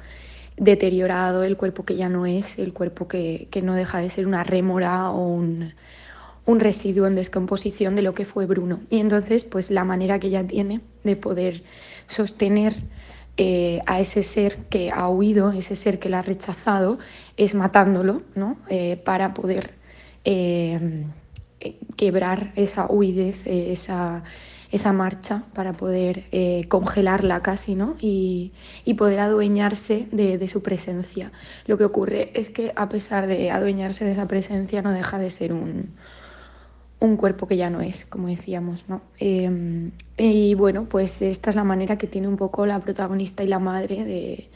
deteriorado, 0.58 1.44
el 1.44 1.58
cuerpo 1.58 1.86
que 1.86 1.96
ya 1.96 2.10
no 2.10 2.26
es, 2.26 2.58
el 2.58 2.74
cuerpo 2.74 3.08
que, 3.08 3.48
que 3.52 3.62
no 3.62 3.76
deja 3.76 4.00
de 4.00 4.10
ser 4.10 4.26
una 4.26 4.44
rémora 4.44 5.12
o 5.12 5.28
un, 5.28 5.74
un, 6.46 6.60
residuo 6.60 7.06
en 7.08 7.16
descomposición 7.16 7.96
de 7.96 8.02
lo 8.02 8.14
que 8.14 8.26
fue 8.26 8.46
Bruno. 8.46 8.80
Y 8.90 9.00
entonces 9.00 9.44
pues 9.44 9.72
la 9.72 9.84
manera 9.84 10.20
que 10.20 10.28
ella 10.28 10.46
tiene 10.46 10.82
de 11.04 11.16
poder 11.16 11.64
sostener 12.08 12.76
eh, 13.38 13.80
a 13.86 14.00
ese 14.00 14.24
ser 14.24 14.58
que 14.70 14.92
ha 14.92 15.08
huido, 15.10 15.52
ese 15.52 15.76
ser 15.76 16.00
que 16.00 16.10
la 16.10 16.20
ha 16.20 16.22
rechazado, 16.22 17.00
es 17.38 17.56
matándolo, 17.56 18.22
¿no? 18.36 18.58
Eh, 18.70 18.98
para 18.98 19.34
poder 19.34 19.76
eh, 20.26 21.06
quebrar 21.96 22.52
esa 22.56 22.86
huidez, 22.88 23.46
esa, 23.46 24.24
esa, 24.72 24.94
marcha, 24.94 25.44
para 25.54 25.74
poder 25.74 26.26
congelarla 26.68 27.42
casi, 27.42 27.76
¿no? 27.76 27.96
Y, 28.00 28.52
y 28.86 28.96
poder 28.96 29.20
adueñarse 29.20 30.08
de, 30.12 30.38
de, 30.38 30.48
su 30.48 30.62
presencia. 30.62 31.32
Lo 31.66 31.78
que 31.78 31.86
ocurre 31.86 32.32
es 32.34 32.50
que 32.50 32.72
a 32.76 32.90
pesar 32.90 33.28
de 33.28 33.52
adueñarse 33.52 34.06
de 34.06 34.12
esa 34.12 34.28
presencia, 34.28 34.82
no 34.82 34.92
deja 34.92 35.18
de 35.18 35.30
ser 35.30 35.54
un, 35.54 35.96
un 37.00 37.16
cuerpo 37.16 37.48
que 37.48 37.58
ya 37.58 37.70
no 37.70 37.82
es, 37.82 38.06
como 38.06 38.28
decíamos, 38.28 38.86
¿no? 38.88 39.02
Eh, 39.20 39.92
y 40.18 40.54
bueno, 40.56 40.86
pues 40.86 41.22
esta 41.22 41.50
es 41.50 41.56
la 41.56 41.64
manera 41.64 41.98
que 41.98 42.08
tiene 42.08 42.28
un 42.28 42.36
poco 42.36 42.66
la 42.66 42.80
protagonista 42.80 43.44
y 43.44 43.48
la 43.48 43.60
madre 43.60 44.04
de, 44.04 44.50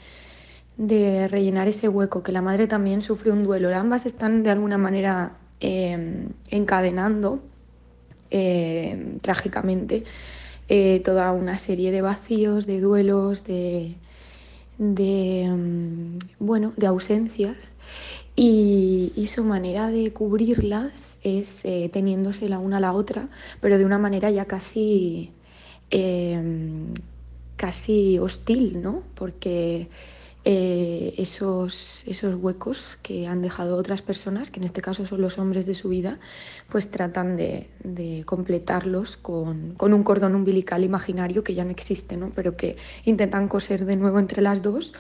de 0.77 1.27
rellenar 1.27 1.67
ese 1.67 1.87
hueco, 1.87 2.23
que 2.23 2.31
la 2.31 2.41
madre 2.41 2.67
también 2.67 3.01
sufre 3.01 3.31
un 3.31 3.43
duelo. 3.43 3.73
Ambas 3.75 4.05
están 4.05 4.43
de 4.43 4.49
alguna 4.49 4.77
manera 4.77 5.37
eh, 5.59 6.27
encadenando 6.49 7.39
eh, 8.31 9.17
trágicamente 9.21 10.03
eh, 10.67 11.01
toda 11.05 11.31
una 11.31 11.57
serie 11.57 11.91
de 11.91 12.01
vacíos, 12.01 12.65
de 12.65 12.79
duelos, 12.79 13.43
de, 13.45 13.95
de 14.77 15.49
bueno, 16.39 16.73
de 16.75 16.87
ausencias. 16.87 17.75
Y, 18.35 19.27
su 19.27 19.43
manera 19.43 19.89
de 19.89 20.11
cubrirlas 20.11 21.17
es 21.23 21.65
eh, 21.65 21.89
teniéndose 21.91 22.49
la 22.49 22.59
una 22.59 22.77
a 22.77 22.79
la 22.79 22.93
otra, 22.93 23.29
pero 23.61 23.77
de 23.77 23.85
una 23.85 23.97
manera 23.97 24.29
ya 24.31 24.45
casi, 24.45 25.31
eh, 25.91 26.41
casi 27.55 28.19
hostil, 28.19 28.81
¿no? 28.81 29.03
Porque 29.15 29.87
eh, 30.45 31.13
esos, 31.17 32.03
esos 32.05 32.35
huecos 32.35 32.97
que 33.01 33.27
han 33.27 33.41
dejado 33.41 33.77
otras 33.77 34.01
personas, 34.01 34.51
que 34.51 34.59
en 34.59 34.65
este 34.65 34.81
caso 34.81 35.05
son 35.05 35.21
los 35.21 35.37
hombres 35.37 35.65
de 35.65 35.73
su 35.73 35.87
vida, 35.87 36.19
pues 36.69 36.91
tratan 36.91 37.37
de, 37.37 37.69
de 37.83 38.23
completarlos 38.25 39.15
con, 39.15 39.73
con, 39.75 39.93
un 39.93 40.03
cordón 40.03 40.35
umbilical 40.35 40.83
imaginario 40.83 41.45
que 41.45 41.53
ya 41.53 41.63
no 41.63 41.71
existe, 41.71 42.17
¿no? 42.17 42.31
Pero 42.35 42.57
que 42.57 42.75
intentan 43.05 43.47
coser 43.47 43.85
de 43.85 43.95
nuevo 43.95 44.19
entre 44.19 44.41
las 44.41 44.61
dos 44.61 44.93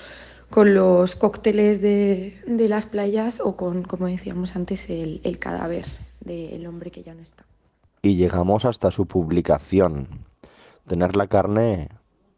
con 0.53 0.75
los 0.75 1.15
cócteles 1.15 1.81
de, 1.81 2.39
de, 2.45 2.69
las 2.69 2.85
playas 2.85 3.39
o 3.43 3.55
con, 3.55 3.81
como 3.81 4.05
decíamos 4.05 4.55
antes, 4.55 4.87
el, 4.87 5.19
el 5.23 5.39
cadáver 5.39 5.85
del 6.19 6.67
hombre 6.67 6.91
que 6.91 7.01
ya 7.01 7.15
no 7.15 7.23
está. 7.23 7.43
Y 8.03 8.17
llegamos 8.17 8.63
hasta 8.63 8.91
su 8.91 9.07
publicación. 9.07 10.07
Tener 10.85 11.15
la 11.15 11.25
carne 11.25 11.89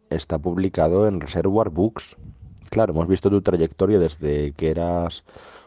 está 0.10 0.40
publicado 0.40 1.10
en 1.10 1.20
Reservoir 1.20 1.70
Books. 1.70 2.16
Claro, 2.70 2.94
hemos 2.94 3.10
visto 3.10 3.30
tu 3.30 3.42
trayectoria 3.42 4.00
desde 4.00 4.54
que 4.54 4.70
eras 4.70 5.26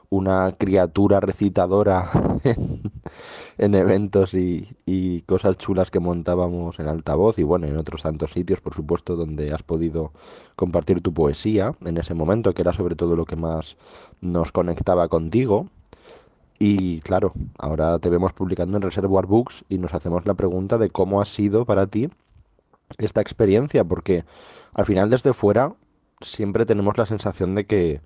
una 0.09 0.55
criatura 0.57 1.21
recitadora 1.21 2.11
en 3.59 3.75
eventos 3.75 4.35
y, 4.35 4.69
cosas 5.27 5.59
chulas 5.59 5.91
que 5.91 6.01
montábamos 6.01 6.79
en 6.79 6.89
altavoz 6.89 7.39
y 7.39 7.43
bueno, 7.43 7.67
en 7.67 7.77
otros 7.77 8.03
tantos 8.03 8.33
sitios, 8.33 8.61
por 8.61 8.75
supuesto, 8.75 9.17
donde 9.17 9.53
has 9.53 9.63
podido 9.63 10.13
compartir 10.57 11.03
tu 11.03 11.13
poesía 11.13 11.75
en 11.85 11.99
ese 11.99 12.15
momento, 12.15 12.55
que 12.55 12.63
era 12.63 12.73
sobre 12.73 12.95
todo 12.95 13.17
lo 13.17 13.25
que 13.27 13.37
más 13.37 13.77
nos 14.21 14.53
conectaba 14.53 15.09
contigo. 15.09 15.69
Y 16.59 17.01
claro, 17.01 17.33
ahora 17.59 17.99
te 17.99 18.09
vemos 18.09 18.33
publicando 18.33 18.77
en 18.77 18.83
Reservoir 18.83 19.27
Books 19.27 19.65
y 19.69 19.79
nos 19.79 19.93
hacemos 19.93 20.25
la 20.25 20.35
pregunta 20.35 20.79
de 20.79 20.91
cómo 20.91 21.21
ha 21.21 21.25
sido 21.25 21.67
para 21.67 21.87
ti 21.87 22.09
esta 22.97 23.21
experiencia, 23.21 23.85
porque 23.85 24.25
al 24.73 24.87
final 24.87 25.11
desde 25.11 25.35
fuera 25.35 25.75
siempre 26.21 26.65
tenemos 26.65 26.97
la 26.97 27.07
sensación 27.07 27.55
de 27.55 27.67
que 27.67 28.01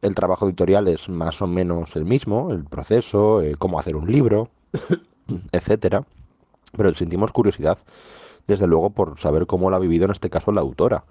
el 0.00 0.14
trabajo 0.14 0.46
editorial 0.46 0.88
es 0.88 1.08
más 1.08 1.42
o 1.42 1.46
menos 1.46 1.96
el 1.96 2.04
mismo, 2.04 2.50
el 2.50 2.64
proceso, 2.64 3.40
eh, 3.40 3.54
cómo 3.58 3.78
hacer 3.78 3.96
un 3.96 4.10
libro, 4.10 4.48
etcétera. 5.52 6.04
Pero 6.76 6.94
sentimos 6.94 7.32
curiosidad, 7.32 7.78
desde 8.46 8.66
luego, 8.66 8.90
por 8.90 9.18
saber 9.18 9.46
cómo 9.46 9.70
lo 9.70 9.76
ha 9.76 9.80
vivido 9.80 10.06
en 10.06 10.12
este 10.12 10.30
caso 10.30 10.52
la 10.52 10.62
autora. 10.62 11.04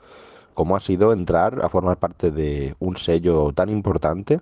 Cómo 0.53 0.75
ha 0.75 0.79
sido 0.79 1.13
entrar 1.13 1.63
a 1.63 1.69
formar 1.69 1.97
parte 1.97 2.31
de 2.31 2.75
un 2.79 2.97
sello 2.97 3.53
tan 3.53 3.69
importante, 3.69 4.41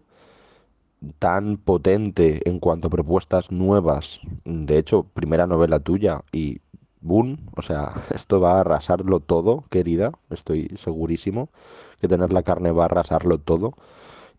tan 1.19 1.57
potente 1.57 2.47
en 2.49 2.59
cuanto 2.59 2.87
a 2.87 2.91
propuestas 2.91 3.51
nuevas. 3.51 4.19
De 4.45 4.77
hecho, 4.77 5.03
primera 5.03 5.45
novela 5.45 5.79
tuya 5.79 6.21
y 6.31 6.61
boom, 7.01 7.37
o 7.55 7.61
sea, 7.61 7.93
esto 8.15 8.39
va 8.39 8.53
a 8.53 8.61
arrasarlo 8.61 9.19
todo, 9.19 9.65
querida, 9.69 10.11
estoy 10.29 10.71
segurísimo 10.77 11.49
que 12.01 12.07
tener 12.07 12.33
la 12.33 12.43
carne 12.43 12.71
va 12.71 12.83
a 12.83 12.85
arrasarlo 12.85 13.37
todo 13.37 13.75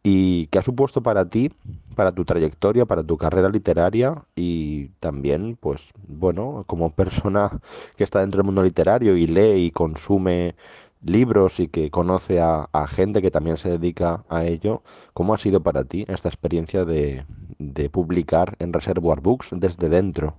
y 0.02 0.46
qué 0.46 0.58
ha 0.58 0.62
supuesto 0.62 1.02
para 1.02 1.28
ti, 1.28 1.52
para 1.94 2.12
tu 2.12 2.24
trayectoria, 2.24 2.86
para 2.86 3.02
tu 3.02 3.16
carrera 3.16 3.50
literaria 3.50 4.14
y 4.34 4.88
también, 5.00 5.56
pues, 5.60 5.90
bueno, 6.08 6.62
como 6.66 6.90
persona 6.94 7.60
que 7.96 8.04
está 8.04 8.20
dentro 8.20 8.38
del 8.38 8.46
mundo 8.46 8.62
literario 8.62 9.16
y 9.16 9.26
lee 9.26 9.66
y 9.66 9.70
consume 9.70 10.54
libros 11.02 11.60
y 11.60 11.68
que 11.68 11.90
conoce 11.90 12.40
a, 12.40 12.68
gente 12.88 13.22
que 13.22 13.30
también 13.30 13.56
se 13.56 13.70
dedica 13.70 14.24
a 14.28 14.44
ello, 14.44 14.82
¿cómo 15.14 15.34
ha 15.34 15.38
sido 15.38 15.62
para 15.62 15.84
ti 15.84 16.04
esta 16.08 16.28
experiencia 16.28 16.84
de, 16.84 17.24
de 17.58 17.90
publicar 17.90 18.56
en 18.58 18.72
Reservoir 18.72 19.20
Books 19.20 19.50
desde 19.52 19.88
dentro? 19.88 20.36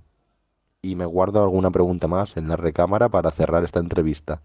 Y 0.81 0.95
me 0.95 1.05
guardo 1.05 1.43
alguna 1.43 1.71
pregunta 1.71 2.07
más 2.07 2.37
en 2.37 2.47
la 2.47 2.55
recámara 2.57 3.09
para 3.09 3.31
cerrar 3.31 3.63
esta 3.63 3.79
entrevista. 3.79 4.41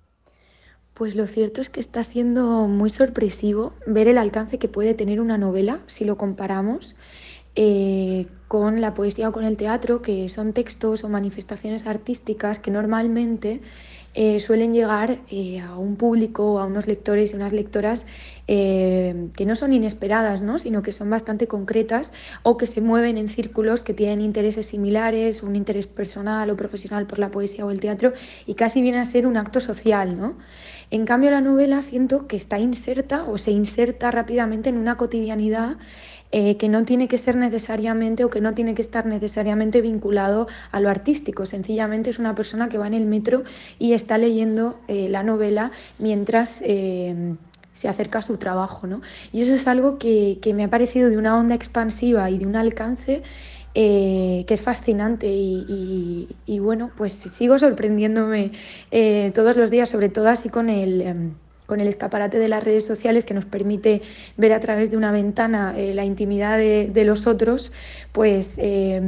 Pues 0.97 1.15
lo 1.15 1.27
cierto 1.27 1.61
es 1.61 1.69
que 1.69 1.79
está 1.79 2.03
siendo 2.05 2.69
muy 2.69 2.89
sorpresivo 2.89 3.75
ver 3.87 4.09
el 4.09 4.17
alcance 4.17 4.59
que 4.59 4.67
puede 4.67 4.95
tener 4.95 5.21
una 5.21 5.37
novela 5.37 5.81
si 5.87 6.07
lo 6.07 6.17
comparamos 6.17 6.97
eh, 7.55 8.29
con 8.49 8.81
la 8.81 8.95
poesía 8.95 9.29
o 9.29 9.33
con 9.33 9.45
el 9.45 9.59
teatro, 9.59 10.01
que 10.01 10.31
son 10.31 10.55
textos 10.55 11.05
o 11.05 11.11
manifestaciones 11.11 11.87
artísticas 11.87 12.61
que 12.61 12.71
normalmente 12.71 13.61
eh, 14.19 14.41
suelen 14.41 14.73
llegar 14.73 15.19
eh, 15.29 15.61
a 15.61 15.77
un 15.77 15.97
público, 15.97 16.59
a 16.59 16.65
unos 16.65 16.87
lectores 16.87 17.33
y 17.33 17.37
unas 17.37 17.53
lectoras 17.53 18.07
eh, 18.49 19.29
que 19.37 19.45
no 19.45 19.55
son 19.55 19.75
inesperadas, 19.75 20.41
¿no? 20.41 20.59
sino 20.59 20.81
que 20.81 20.91
son 20.93 21.11
bastante 21.11 21.47
concretas 21.47 22.15
o 22.43 22.57
que 22.57 22.67
se 22.67 22.81
mueven 22.81 23.19
en 23.19 23.29
círculos 23.29 23.83
que 23.83 23.93
tienen 23.93 24.23
intereses 24.23 24.69
similares, 24.69 25.43
un 25.43 25.55
interés 25.55 25.87
personal 25.87 26.49
o 26.49 26.57
profesional 26.57 27.07
por 27.07 27.19
la 27.19 27.31
poesía 27.31 27.67
o 27.67 27.71
el 27.71 27.79
teatro 27.79 28.15
y 28.47 28.55
casi 28.55 28.81
viene 28.81 29.01
a 29.01 29.05
ser 29.05 29.27
un 29.27 29.37
acto 29.37 29.61
social. 29.61 30.19
¿no? 30.19 30.39
En 30.91 31.05
cambio, 31.05 31.31
la 31.31 31.43
novela 31.43 31.83
siento 31.83 32.27
que 32.27 32.37
está 32.37 32.59
inserta 32.59 33.25
o 33.25 33.37
se 33.37 33.51
inserta 33.51 34.11
rápidamente 34.11 34.71
en 34.71 34.79
una 34.79 34.97
cotidianidad 34.97 35.77
eh, 36.33 36.57
que 36.57 36.69
no 36.69 36.85
tiene 36.85 37.07
que 37.07 37.19
ser 37.19 37.37
necesariamente 37.37 38.25
o 38.25 38.31
que 38.31 38.41
no 38.41 38.53
tiene 38.53 38.75
que 38.75 38.83
estar 38.83 39.07
necesariamente 39.07 39.81
vinculado 39.81 40.49
a 40.73 40.81
lo 40.81 40.89
artístico. 40.89 41.47
Sencillamente 41.47 42.11
es 42.11 42.19
una 42.19 42.35
persona 42.35 42.69
que 42.69 42.79
va 42.79 42.89
en 42.89 42.95
el 42.95 43.07
metro 43.07 43.45
y 43.79 43.93
está 43.93 44.19
leyendo 44.19 44.79
eh, 44.89 45.09
la 45.09 45.23
novela 45.23 45.71
mientras 45.99 46.63
eh, 46.65 47.35
se 47.75 47.89
acerca 47.89 48.19
a 48.19 48.23
su 48.23 48.39
trabajo. 48.39 48.89
¿no? 48.89 49.03
Y 49.33 49.43
eso 49.43 49.55
es 49.55 49.69
algo 49.69 49.99
que, 49.99 50.39
que, 50.43 50.53
me 50.53 50.65
ha 50.65 50.69
parecido 50.69 51.11
de 51.11 51.17
una 51.17 51.39
onda 51.39 51.55
expansiva 51.55 52.29
y 52.29 52.39
de 52.39 52.47
un 52.47 52.57
alcance 52.57 53.23
que 53.75 54.47
es 54.49 54.63
fascinante 54.63 55.27
y, 55.29 56.27
y, 56.47 56.59
bueno, 56.61 56.91
pues 56.97 57.13
sigo 57.13 57.59
sorprendiéndome 57.59 58.51
todos 59.35 59.55
los 59.55 59.71
días, 59.71 59.91
sobre 59.91 60.09
todo 60.09 60.29
así 60.29 60.49
con 60.49 60.71
el... 60.71 61.03
Eh, 61.03 61.15
con 61.67 61.81
el 61.81 61.89
escaparate 61.89 62.39
de 62.39 62.49
las 62.49 62.63
redes 62.63 62.87
sociales 62.87 63.25
que 63.25 63.35
nos 63.35 63.45
permite 63.45 64.03
ver 64.37 64.53
a 64.53 64.61
través 64.61 64.91
de 64.91 64.97
una 64.97 65.13
ventana 65.13 65.75
eh, 65.77 65.95
la 65.95 66.05
intimidad 66.05 66.59
de, 66.59 67.05
los 67.05 67.27
otros, 67.27 67.73
pues 68.13 68.55
eh, 68.59 69.01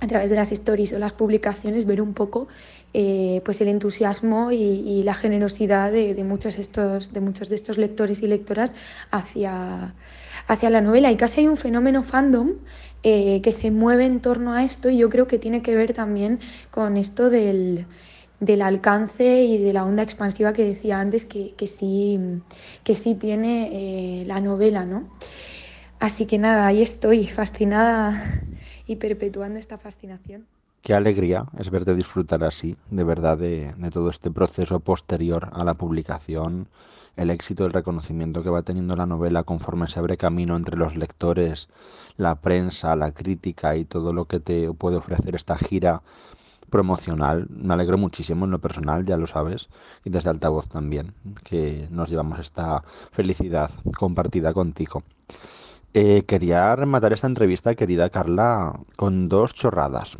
a 0.00 0.06
través 0.06 0.30
de 0.30 0.36
las 0.36 0.52
stories 0.52 0.92
o 0.92 0.98
las 0.98 1.12
publicaciones 1.12 1.86
ver 1.86 2.02
un 2.02 2.12
poco 2.14 2.48
eh, 2.92 3.42
pues 3.44 3.60
el 3.60 3.68
entusiasmo 3.68 4.52
y, 4.52 5.02
la 5.04 5.14
generosidad 5.14 5.92
de, 5.92 6.14
muchos 6.24 6.56
de 6.56 7.54
estos 7.54 7.78
lectores 7.78 8.22
y 8.22 8.26
lectoras 8.26 8.74
hacia, 9.10 9.94
hacia 10.46 10.70
la 10.70 10.80
novela. 10.80 11.12
Y 11.12 11.16
casi 11.16 11.40
hay 11.40 11.48
un 11.48 11.58
fenómeno 11.58 12.02
fandom 12.02 12.52
que 13.02 13.52
se 13.52 13.70
mueve 13.70 14.04
en 14.04 14.20
torno 14.20 14.52
a 14.52 14.64
esto 14.64 14.90
y 14.90 14.98
yo 14.98 15.08
creo 15.10 15.28
que 15.28 15.38
tiene 15.38 15.62
que 15.62 15.76
ver 15.76 15.92
también 15.92 16.40
con 16.72 16.96
esto 16.96 17.30
del, 17.30 17.86
del 18.40 18.62
alcance 18.62 19.44
y 19.44 19.58
de 19.58 19.72
la 19.72 19.84
onda 19.84 20.02
expansiva 20.02 20.52
que 20.52 20.64
decía 20.64 21.00
antes 21.00 21.24
que, 21.24 21.54
que 21.54 21.66
sí, 21.66 22.18
que 22.84 22.94
sí 22.94 23.14
tiene 23.14 23.70
eh, 23.72 24.24
la 24.26 24.40
novela, 24.40 24.84
¿no? 24.84 25.08
Así 25.98 26.26
que 26.26 26.38
nada, 26.38 26.66
ahí 26.66 26.82
estoy, 26.82 27.26
fascinada 27.26 28.42
y 28.86 28.96
perpetuando 28.96 29.58
esta 29.58 29.78
fascinación. 29.78 30.46
Qué 30.82 30.94
alegría 30.94 31.46
es 31.58 31.70
verte 31.70 31.94
disfrutar 31.94 32.44
así, 32.44 32.76
de 32.90 33.02
verdad, 33.02 33.38
de, 33.38 33.72
de 33.76 33.90
todo 33.90 34.10
este 34.10 34.30
proceso 34.30 34.78
posterior 34.80 35.48
a 35.52 35.64
la 35.64 35.74
publicación, 35.74 36.68
el 37.16 37.30
éxito, 37.30 37.64
el 37.64 37.72
reconocimiento 37.72 38.42
que 38.42 38.50
va 38.50 38.62
teniendo 38.62 38.94
la 38.94 39.06
novela 39.06 39.42
conforme 39.42 39.88
se 39.88 39.98
abre 39.98 40.18
camino 40.18 40.54
entre 40.54 40.76
los 40.76 40.96
lectores, 40.96 41.68
la 42.16 42.36
prensa, 42.36 42.94
la 42.94 43.12
crítica 43.12 43.74
y 43.76 43.84
todo 43.86 44.12
lo 44.12 44.26
que 44.26 44.38
te 44.38 44.70
puede 44.74 44.96
ofrecer 44.96 45.34
esta 45.34 45.56
gira 45.56 46.02
promocional. 46.76 47.46
Me 47.48 47.72
alegro 47.72 47.96
muchísimo 47.96 48.44
en 48.44 48.50
lo 48.50 48.58
personal, 48.58 49.06
ya 49.06 49.16
lo 49.16 49.26
sabes, 49.26 49.70
y 50.04 50.10
desde 50.10 50.28
altavoz 50.28 50.68
también, 50.68 51.14
que 51.42 51.88
nos 51.90 52.10
llevamos 52.10 52.38
esta 52.38 52.82
felicidad 53.12 53.70
compartida 53.98 54.52
contigo. 54.52 55.02
Eh, 55.98 56.24
quería 56.26 56.76
rematar 56.76 57.14
esta 57.14 57.26
entrevista, 57.26 57.74
querida 57.74 58.10
Carla, 58.10 58.80
con 58.98 59.30
dos 59.30 59.54
chorradas. 59.54 60.14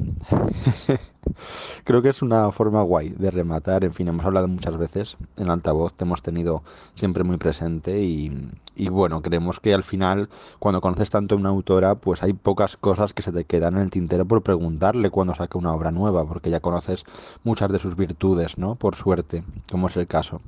Creo 1.85 2.01
que 2.01 2.09
es 2.09 2.23
una 2.23 2.51
forma 2.51 2.81
guay 2.81 3.11
de 3.11 3.31
rematar. 3.31 3.85
En 3.85 3.93
fin, 3.93 4.09
hemos 4.09 4.25
hablado 4.25 4.49
muchas 4.49 4.79
veces 4.79 5.19
en 5.37 5.51
altavoz, 5.51 5.93
te 5.93 6.05
hemos 6.05 6.23
tenido 6.23 6.63
siempre 6.95 7.25
muy 7.25 7.37
presente 7.37 8.01
y, 8.01 8.89
bueno, 8.89 9.21
creemos 9.21 9.61
que 9.61 9.75
al 9.75 9.85
final, 9.85 10.31
cuando 10.59 10.81
conoces 10.81 11.11
tanto 11.11 11.35
a 11.35 11.39
una 11.39 11.51
autora, 11.51 11.97
pues 11.97 12.23
hay 12.23 12.33
pocas 12.33 12.79
cosas 12.79 13.13
que 13.13 13.21
se 13.21 13.33
te 13.33 13.45
quedan 13.45 13.77
en 13.77 13.83
el 13.83 13.91
tintero 13.91 14.25
por 14.25 14.41
preguntarle 14.41 15.11
cuando 15.11 15.35
saque 15.35 15.59
una 15.59 15.75
obra 15.75 15.91
nueva, 15.91 16.25
porque 16.25 16.49
ya 16.49 16.61
conoces 16.61 17.05
muchas 17.45 17.71
de 17.71 17.81
sus 17.81 17.97
virtudes, 17.97 18.57
¿no? 18.57 18.77
Por 18.77 18.95
suerte, 18.95 19.45
como 19.71 19.89
es 19.89 19.97
el 19.99 20.07
caso. 20.07 20.41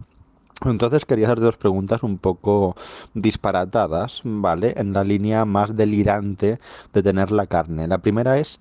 Entonces 0.65 1.05
quería 1.05 1.27
hacer 1.27 1.41
dos 1.41 1.57
preguntas 1.57 2.03
un 2.03 2.19
poco 2.19 2.75
disparatadas, 3.15 4.23
¿vale? 4.25 4.75
En 4.77 4.93
la 4.93 5.05
línea 5.05 5.45
más 5.45 5.77
delirante 5.77 6.59
de 6.93 7.03
tener 7.03 7.31
la 7.31 7.47
carne. 7.47 7.87
La 7.87 7.99
primera 7.99 8.39
es, 8.39 8.59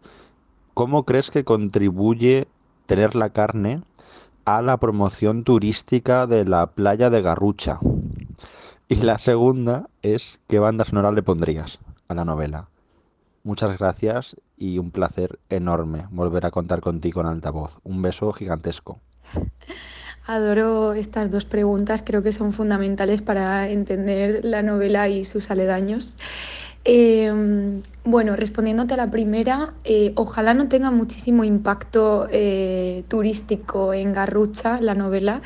¿cómo 0.76 1.04
crees 1.04 1.32
que 1.32 1.44
contribuye 1.44 2.48
tener 2.86 3.16
la 3.16 3.32
carne 3.32 3.82
a 4.46 4.62
la 4.62 4.78
promoción 4.78 5.44
turística 5.44 6.28
de 6.28 6.46
la 6.46 6.68
playa 6.68 7.10
de 7.10 7.22
Garrucha? 7.24 7.80
Y 8.88 8.98
la 8.98 9.18
segunda 9.18 9.90
es, 10.04 10.40
¿qué 10.48 10.60
banda 10.60 10.86
sonora 10.86 11.12
le 11.12 11.24
pondrías 11.24 11.80
a 12.08 12.14
la 12.14 12.26
novela? 12.26 12.70
Muchas 13.44 13.78
gracias 13.78 14.36
y 14.56 14.78
un 14.78 14.92
placer 14.92 15.40
enorme 15.50 16.06
volver 16.12 16.46
a 16.46 16.52
contar 16.52 16.82
contigo 16.82 17.22
en 17.22 17.28
altavoz. 17.28 17.80
Un 17.84 18.02
beso 18.04 18.32
gigantesco. 18.34 19.00
Adoro 20.28 20.94
estas 20.94 21.32
dos 21.32 21.46
preguntas, 21.46 22.04
creo 22.06 22.22
que 22.22 22.34
son 22.34 22.52
fundamentales 22.52 23.22
para 23.22 23.70
entender 23.70 24.44
la 24.44 24.62
novela 24.62 25.08
y 25.08 25.24
sus 25.24 25.50
aledaños. 25.52 26.14
Eh, 26.84 27.32
bueno, 28.04 28.36
respondiéndote 28.36 28.94
a 28.96 28.98
la 28.98 29.10
primera, 29.10 29.74
eh, 29.86 30.12
ojalá 30.16 30.54
no 30.54 30.68
tenga 30.68 30.92
muchísimo 30.92 31.46
impacto 31.46 32.28
eh, 32.30 33.06
turístico 33.08 33.94
en 33.94 34.12
Garrucha, 34.12 34.82
la 34.82 34.96
novela, 34.96 35.42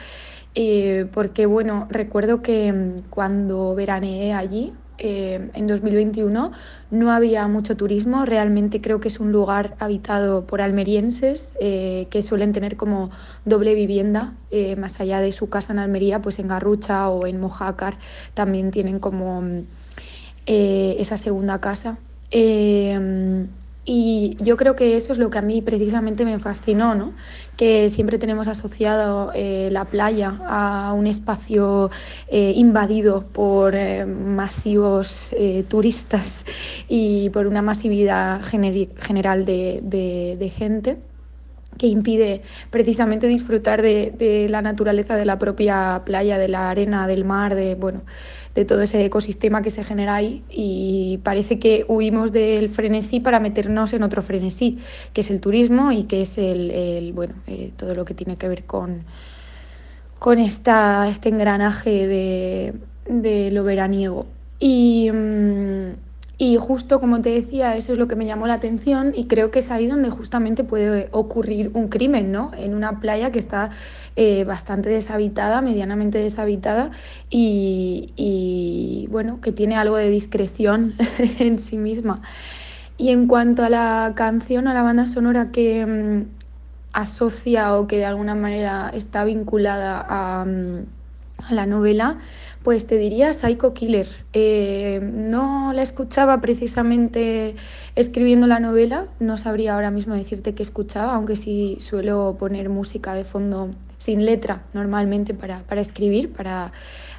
eh, 0.55 1.05
porque 1.13 1.45
bueno, 1.45 1.87
recuerdo 1.91 2.41
que 2.41 2.73
mm, 2.73 3.09
cuando 3.11 3.75
veraneé 3.75 4.33
allí, 4.33 4.73
eh, 5.03 5.49
en 5.55 5.65
2021 5.65 6.51
no 6.91 7.11
había 7.11 7.47
mucho 7.47 7.75
turismo, 7.75 8.23
realmente 8.23 8.81
creo 8.81 8.99
que 8.99 9.07
es 9.07 9.19
un 9.19 9.31
lugar 9.31 9.75
habitado 9.79 10.45
por 10.45 10.61
almerienses 10.61 11.57
eh, 11.59 12.07
que 12.11 12.21
suelen 12.21 12.53
tener 12.53 12.77
como 12.77 13.09
doble 13.43 13.73
vivienda, 13.73 14.35
eh, 14.51 14.75
más 14.75 14.99
allá 14.99 15.19
de 15.19 15.31
su 15.31 15.49
casa 15.49 15.73
en 15.73 15.79
Almería, 15.79 16.21
pues 16.21 16.37
en 16.37 16.47
Garrucha 16.47 17.09
o 17.09 17.25
en 17.25 17.39
Mojácar 17.39 17.97
también 18.35 18.69
tienen 18.69 18.99
como 18.99 19.43
eh, 20.45 20.95
esa 20.99 21.17
segunda 21.17 21.59
casa. 21.59 21.97
Y 23.83 24.37
yo 24.39 24.57
creo 24.57 24.75
que 24.75 24.95
eso 24.95 25.11
es 25.11 25.17
lo 25.17 25.31
que 25.31 25.39
a 25.39 25.41
mí 25.41 25.61
precisamente 25.63 26.23
me 26.23 26.37
fascinó, 26.39 26.93
¿no? 26.93 27.15
Que 27.55 27.89
siempre 27.89 28.19
tenemos 28.19 28.47
asociado 28.47 29.31
eh, 29.33 29.69
la 29.71 29.85
playa 29.89 30.39
a 30.47 30.93
un 30.93 31.07
espacio 31.07 31.89
eh, 32.27 32.53
invadido 32.55 33.27
por 33.31 33.75
eh, 33.75 34.05
masivos 34.05 35.33
turistas 35.67 36.45
y 36.87 37.29
por 37.31 37.47
una 37.47 37.61
masividad 37.63 38.41
general 38.43 39.45
de- 39.45 39.79
de 40.37 40.49
gente 40.49 41.01
que 41.81 41.87
impide 41.87 42.43
precisamente 42.69 43.25
disfrutar 43.25 43.81
de, 43.81 44.45
la 44.47 44.61
naturaleza 44.61 45.15
de 45.15 45.25
la 45.25 45.39
propia 45.39 46.03
playa, 46.05 46.37
de 46.37 46.47
la 46.47 46.69
arena, 46.69 47.07
del 47.07 47.25
mar, 47.25 47.55
de 47.55 47.73
bueno, 47.73 48.03
de 48.53 48.65
todo 48.65 48.83
ese 48.83 49.03
ecosistema 49.03 49.63
que 49.63 49.71
se 49.71 49.83
genera 49.83 50.13
ahí 50.13 50.43
y 50.47 51.19
parece 51.23 51.57
que 51.57 51.83
huimos 51.87 52.31
del 52.33 52.69
frenesí 52.69 53.19
para 53.19 53.39
meternos 53.39 53.93
en 53.93 54.03
otro 54.03 54.21
frenesí, 54.21 54.77
que 55.11 55.21
es 55.21 55.31
el 55.31 55.41
turismo 55.41 55.91
y 55.91 56.03
que 56.03 56.21
es 56.21 56.37
el, 56.37 56.69
el, 56.69 57.13
bueno, 57.13 57.33
eh, 57.47 57.71
todo 57.75 57.95
lo 57.95 58.05
que 58.05 58.13
tiene 58.13 58.35
que 58.35 58.47
ver 58.47 58.65
con, 58.65 59.03
con 60.19 60.37
esta, 60.37 61.09
este 61.09 61.29
engranaje 61.29 62.05
de, 62.05 62.73
de 63.07 63.49
lo 63.49 63.63
veraniego. 63.63 64.27
Y, 64.59 65.09
mm, 65.11 66.10
y 66.41 66.57
justo 66.57 66.99
como 66.99 67.21
te 67.21 67.29
decía, 67.29 67.77
eso 67.77 67.93
es 67.93 67.99
lo 67.99 68.07
que 68.07 68.15
me 68.15 68.25
llamó 68.25 68.47
la 68.47 68.55
atención 68.55 69.13
y 69.15 69.27
creo 69.27 69.51
que 69.51 69.59
es 69.59 69.69
ahí 69.69 69.85
donde 69.85 70.09
justamente 70.09 70.63
puede 70.63 71.07
ocurrir 71.11 71.69
un 71.75 71.87
crimen, 71.87 72.31
¿no? 72.31 72.49
En 72.57 72.73
una 72.73 72.99
playa 72.99 73.31
que 73.31 73.37
está 73.37 73.69
eh, 74.15 74.43
bastante 74.43 74.89
deshabitada, 74.89 75.61
medianamente 75.61 76.17
deshabitada 76.17 76.89
y, 77.29 79.07
bueno, 79.11 79.39
que 79.39 79.51
tiene 79.51 79.75
algo 79.75 79.97
de 79.97 80.09
discreción 80.09 80.95
en 81.37 81.59
sí 81.59 81.77
misma. 81.77 82.23
Y 82.97 83.09
en 83.09 83.27
cuanto 83.27 83.63
a 83.63 83.69
la 83.69 84.13
canción, 84.15 84.67
a 84.67 84.73
la 84.73 84.81
banda 84.81 85.05
sonora 85.05 85.51
que 85.51 85.85
mm, 85.85 86.25
asocia 86.93 87.75
o 87.75 87.85
que 87.85 87.97
de 87.97 88.05
alguna 88.05 88.33
manera 88.33 88.89
está 88.95 89.25
vinculada 89.25 90.03
a, 90.09 90.45
mm, 90.45 90.85
a 91.49 91.53
la 91.53 91.67
novela, 91.67 92.17
pues 92.63 92.85
te 92.85 92.97
diría 92.97 93.33
Psycho 93.33 93.73
Killer. 93.73 94.07
Eh, 94.33 94.99
no 95.01 95.73
la 95.73 95.81
escuchaba 95.81 96.41
precisamente 96.41 97.55
escribiendo 97.95 98.47
la 98.47 98.59
novela, 98.59 99.07
no 99.19 99.37
sabría 99.37 99.75
ahora 99.75 99.91
mismo 99.91 100.15
decirte 100.15 100.53
qué 100.53 100.63
escuchaba, 100.63 101.15
aunque 101.15 101.35
sí 101.35 101.77
suelo 101.79 102.35
poner 102.39 102.69
música 102.69 103.13
de 103.13 103.23
fondo 103.23 103.71
sin 103.97 104.25
letra 104.25 104.63
normalmente 104.73 105.33
para, 105.33 105.59
para 105.59 105.81
escribir, 105.81 106.31
para 106.31 106.71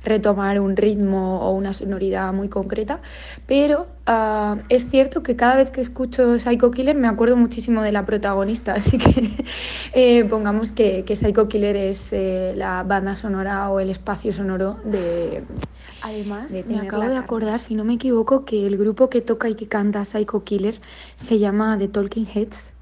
retomar 0.04 0.60
un 0.60 0.76
ritmo 0.76 1.40
o 1.40 1.52
una 1.52 1.74
sonoridad 1.74 2.32
muy 2.32 2.48
concreta, 2.48 3.00
pero 3.46 3.86
uh, 4.08 4.58
es 4.68 4.88
cierto 4.90 5.22
que 5.22 5.36
cada 5.36 5.56
vez 5.56 5.70
que 5.70 5.80
escucho 5.80 6.38
Psycho 6.38 6.70
Killer 6.70 6.96
me 6.96 7.08
acuerdo 7.08 7.36
muchísimo 7.36 7.82
de 7.82 7.92
la 7.92 8.04
protagonista, 8.04 8.72
así 8.76 8.98
que 8.98 9.30
eh, 9.92 10.24
pongamos 10.24 10.72
que, 10.72 11.04
que, 11.04 11.14
Psycho 11.14 11.48
Killer 11.48 11.76
es 11.76 12.12
eh, 12.12 12.52
la 12.56 12.82
banda 12.82 13.16
sonora 13.16 13.70
o 13.70 13.78
el 13.78 13.90
espacio 13.90 14.32
sonoro 14.32 14.78
de... 15.40 15.44
Además, 16.02 16.52
de 16.52 16.64
me 16.64 16.80
acabo 16.80 17.04
de 17.04 17.16
acordar, 17.16 17.60
si 17.60 17.74
no 17.74 17.84
me 17.84 17.94
equivoco, 17.94 18.44
que 18.44 18.66
el 18.66 18.76
grupo 18.76 19.08
que 19.08 19.20
toca 19.20 19.48
y 19.48 19.54
que 19.54 19.68
canta 19.68 20.04
Psycho 20.04 20.44
Killer 20.44 20.80
se 21.16 21.38
llama 21.38 21.78
The 21.78 21.88
Talking 21.88 22.26
Heads. 22.26 22.74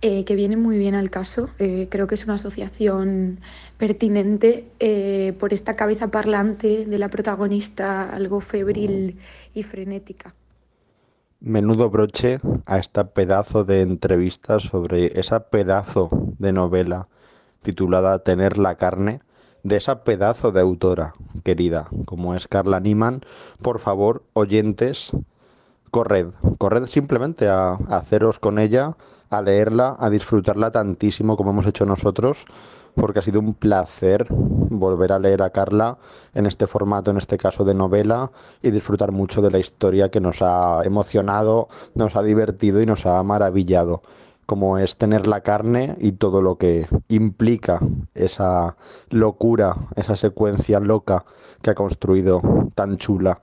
Eh, 0.00 0.24
que 0.24 0.36
viene 0.36 0.56
muy 0.56 0.78
bien 0.78 0.94
al 0.94 1.10
caso. 1.10 1.50
Eh, 1.58 1.88
creo 1.90 2.06
que 2.06 2.14
es 2.14 2.24
una 2.24 2.34
asociación 2.34 3.40
pertinente 3.78 4.70
eh, 4.78 5.34
por 5.40 5.52
esta 5.52 5.74
cabeza 5.74 6.08
parlante 6.08 6.86
de 6.86 6.98
la 6.98 7.08
protagonista, 7.08 8.08
algo 8.08 8.40
febril 8.40 9.18
y 9.54 9.64
frenética. 9.64 10.34
Menudo 11.40 11.90
broche 11.90 12.38
a 12.66 12.78
esta 12.78 13.10
pedazo 13.10 13.64
de 13.64 13.80
entrevista 13.80 14.60
sobre 14.60 15.18
esa 15.18 15.50
pedazo 15.50 16.10
de 16.38 16.52
novela 16.52 17.08
titulada 17.62 18.20
Tener 18.20 18.56
la 18.56 18.76
carne, 18.76 19.20
de 19.62 19.76
esa 19.76 20.04
pedazo 20.04 20.52
de 20.52 20.60
autora 20.60 21.14
querida 21.44 21.88
como 22.04 22.34
es 22.34 22.48
Carla 22.48 22.80
Niman. 22.80 23.22
Por 23.62 23.78
favor, 23.78 24.22
oyentes, 24.32 25.12
corred, 25.90 26.28
corred 26.58 26.86
simplemente 26.86 27.48
a, 27.48 27.72
a 27.72 27.96
haceros 27.96 28.38
con 28.38 28.58
ella 28.58 28.96
a 29.30 29.42
leerla, 29.42 29.96
a 29.98 30.10
disfrutarla 30.10 30.70
tantísimo 30.70 31.36
como 31.36 31.50
hemos 31.50 31.66
hecho 31.66 31.84
nosotros, 31.84 32.46
porque 32.94 33.20
ha 33.20 33.22
sido 33.22 33.40
un 33.40 33.54
placer 33.54 34.26
volver 34.30 35.12
a 35.12 35.18
leer 35.18 35.42
a 35.42 35.50
Carla 35.50 35.98
en 36.34 36.46
este 36.46 36.66
formato, 36.66 37.10
en 37.10 37.18
este 37.18 37.36
caso 37.36 37.64
de 37.64 37.74
novela, 37.74 38.30
y 38.62 38.70
disfrutar 38.70 39.12
mucho 39.12 39.42
de 39.42 39.50
la 39.50 39.58
historia 39.58 40.10
que 40.10 40.20
nos 40.20 40.42
ha 40.42 40.82
emocionado, 40.84 41.68
nos 41.94 42.16
ha 42.16 42.22
divertido 42.22 42.80
y 42.82 42.86
nos 42.86 43.06
ha 43.06 43.22
maravillado, 43.22 44.02
como 44.48 44.78
es 44.78 44.96
tener 44.96 45.26
la 45.26 45.42
carne 45.42 45.94
y 46.00 46.12
todo 46.12 46.40
lo 46.40 46.56
que 46.56 46.88
implica 47.08 47.80
esa 48.14 48.78
locura, 49.10 49.76
esa 49.94 50.16
secuencia 50.16 50.80
loca 50.80 51.26
que 51.60 51.68
ha 51.68 51.74
construido 51.74 52.40
tan 52.74 52.96
chula 52.96 53.42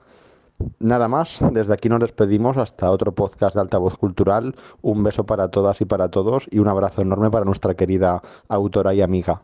Nada 0.78 1.06
más, 1.06 1.44
desde 1.52 1.74
aquí 1.74 1.88
nos 1.88 2.00
despedimos 2.00 2.56
hasta 2.56 2.90
otro 2.90 3.14
podcast 3.14 3.54
de 3.54 3.60
Altavoz 3.60 3.98
Cultural. 3.98 4.56
Un 4.80 5.02
beso 5.02 5.26
para 5.26 5.50
todas 5.50 5.80
y 5.80 5.84
para 5.84 6.10
todos 6.10 6.46
y 6.50 6.58
un 6.58 6.68
abrazo 6.68 7.02
enorme 7.02 7.30
para 7.30 7.44
nuestra 7.44 7.74
querida 7.74 8.22
autora 8.48 8.94
y 8.94 9.02
amiga. 9.02 9.42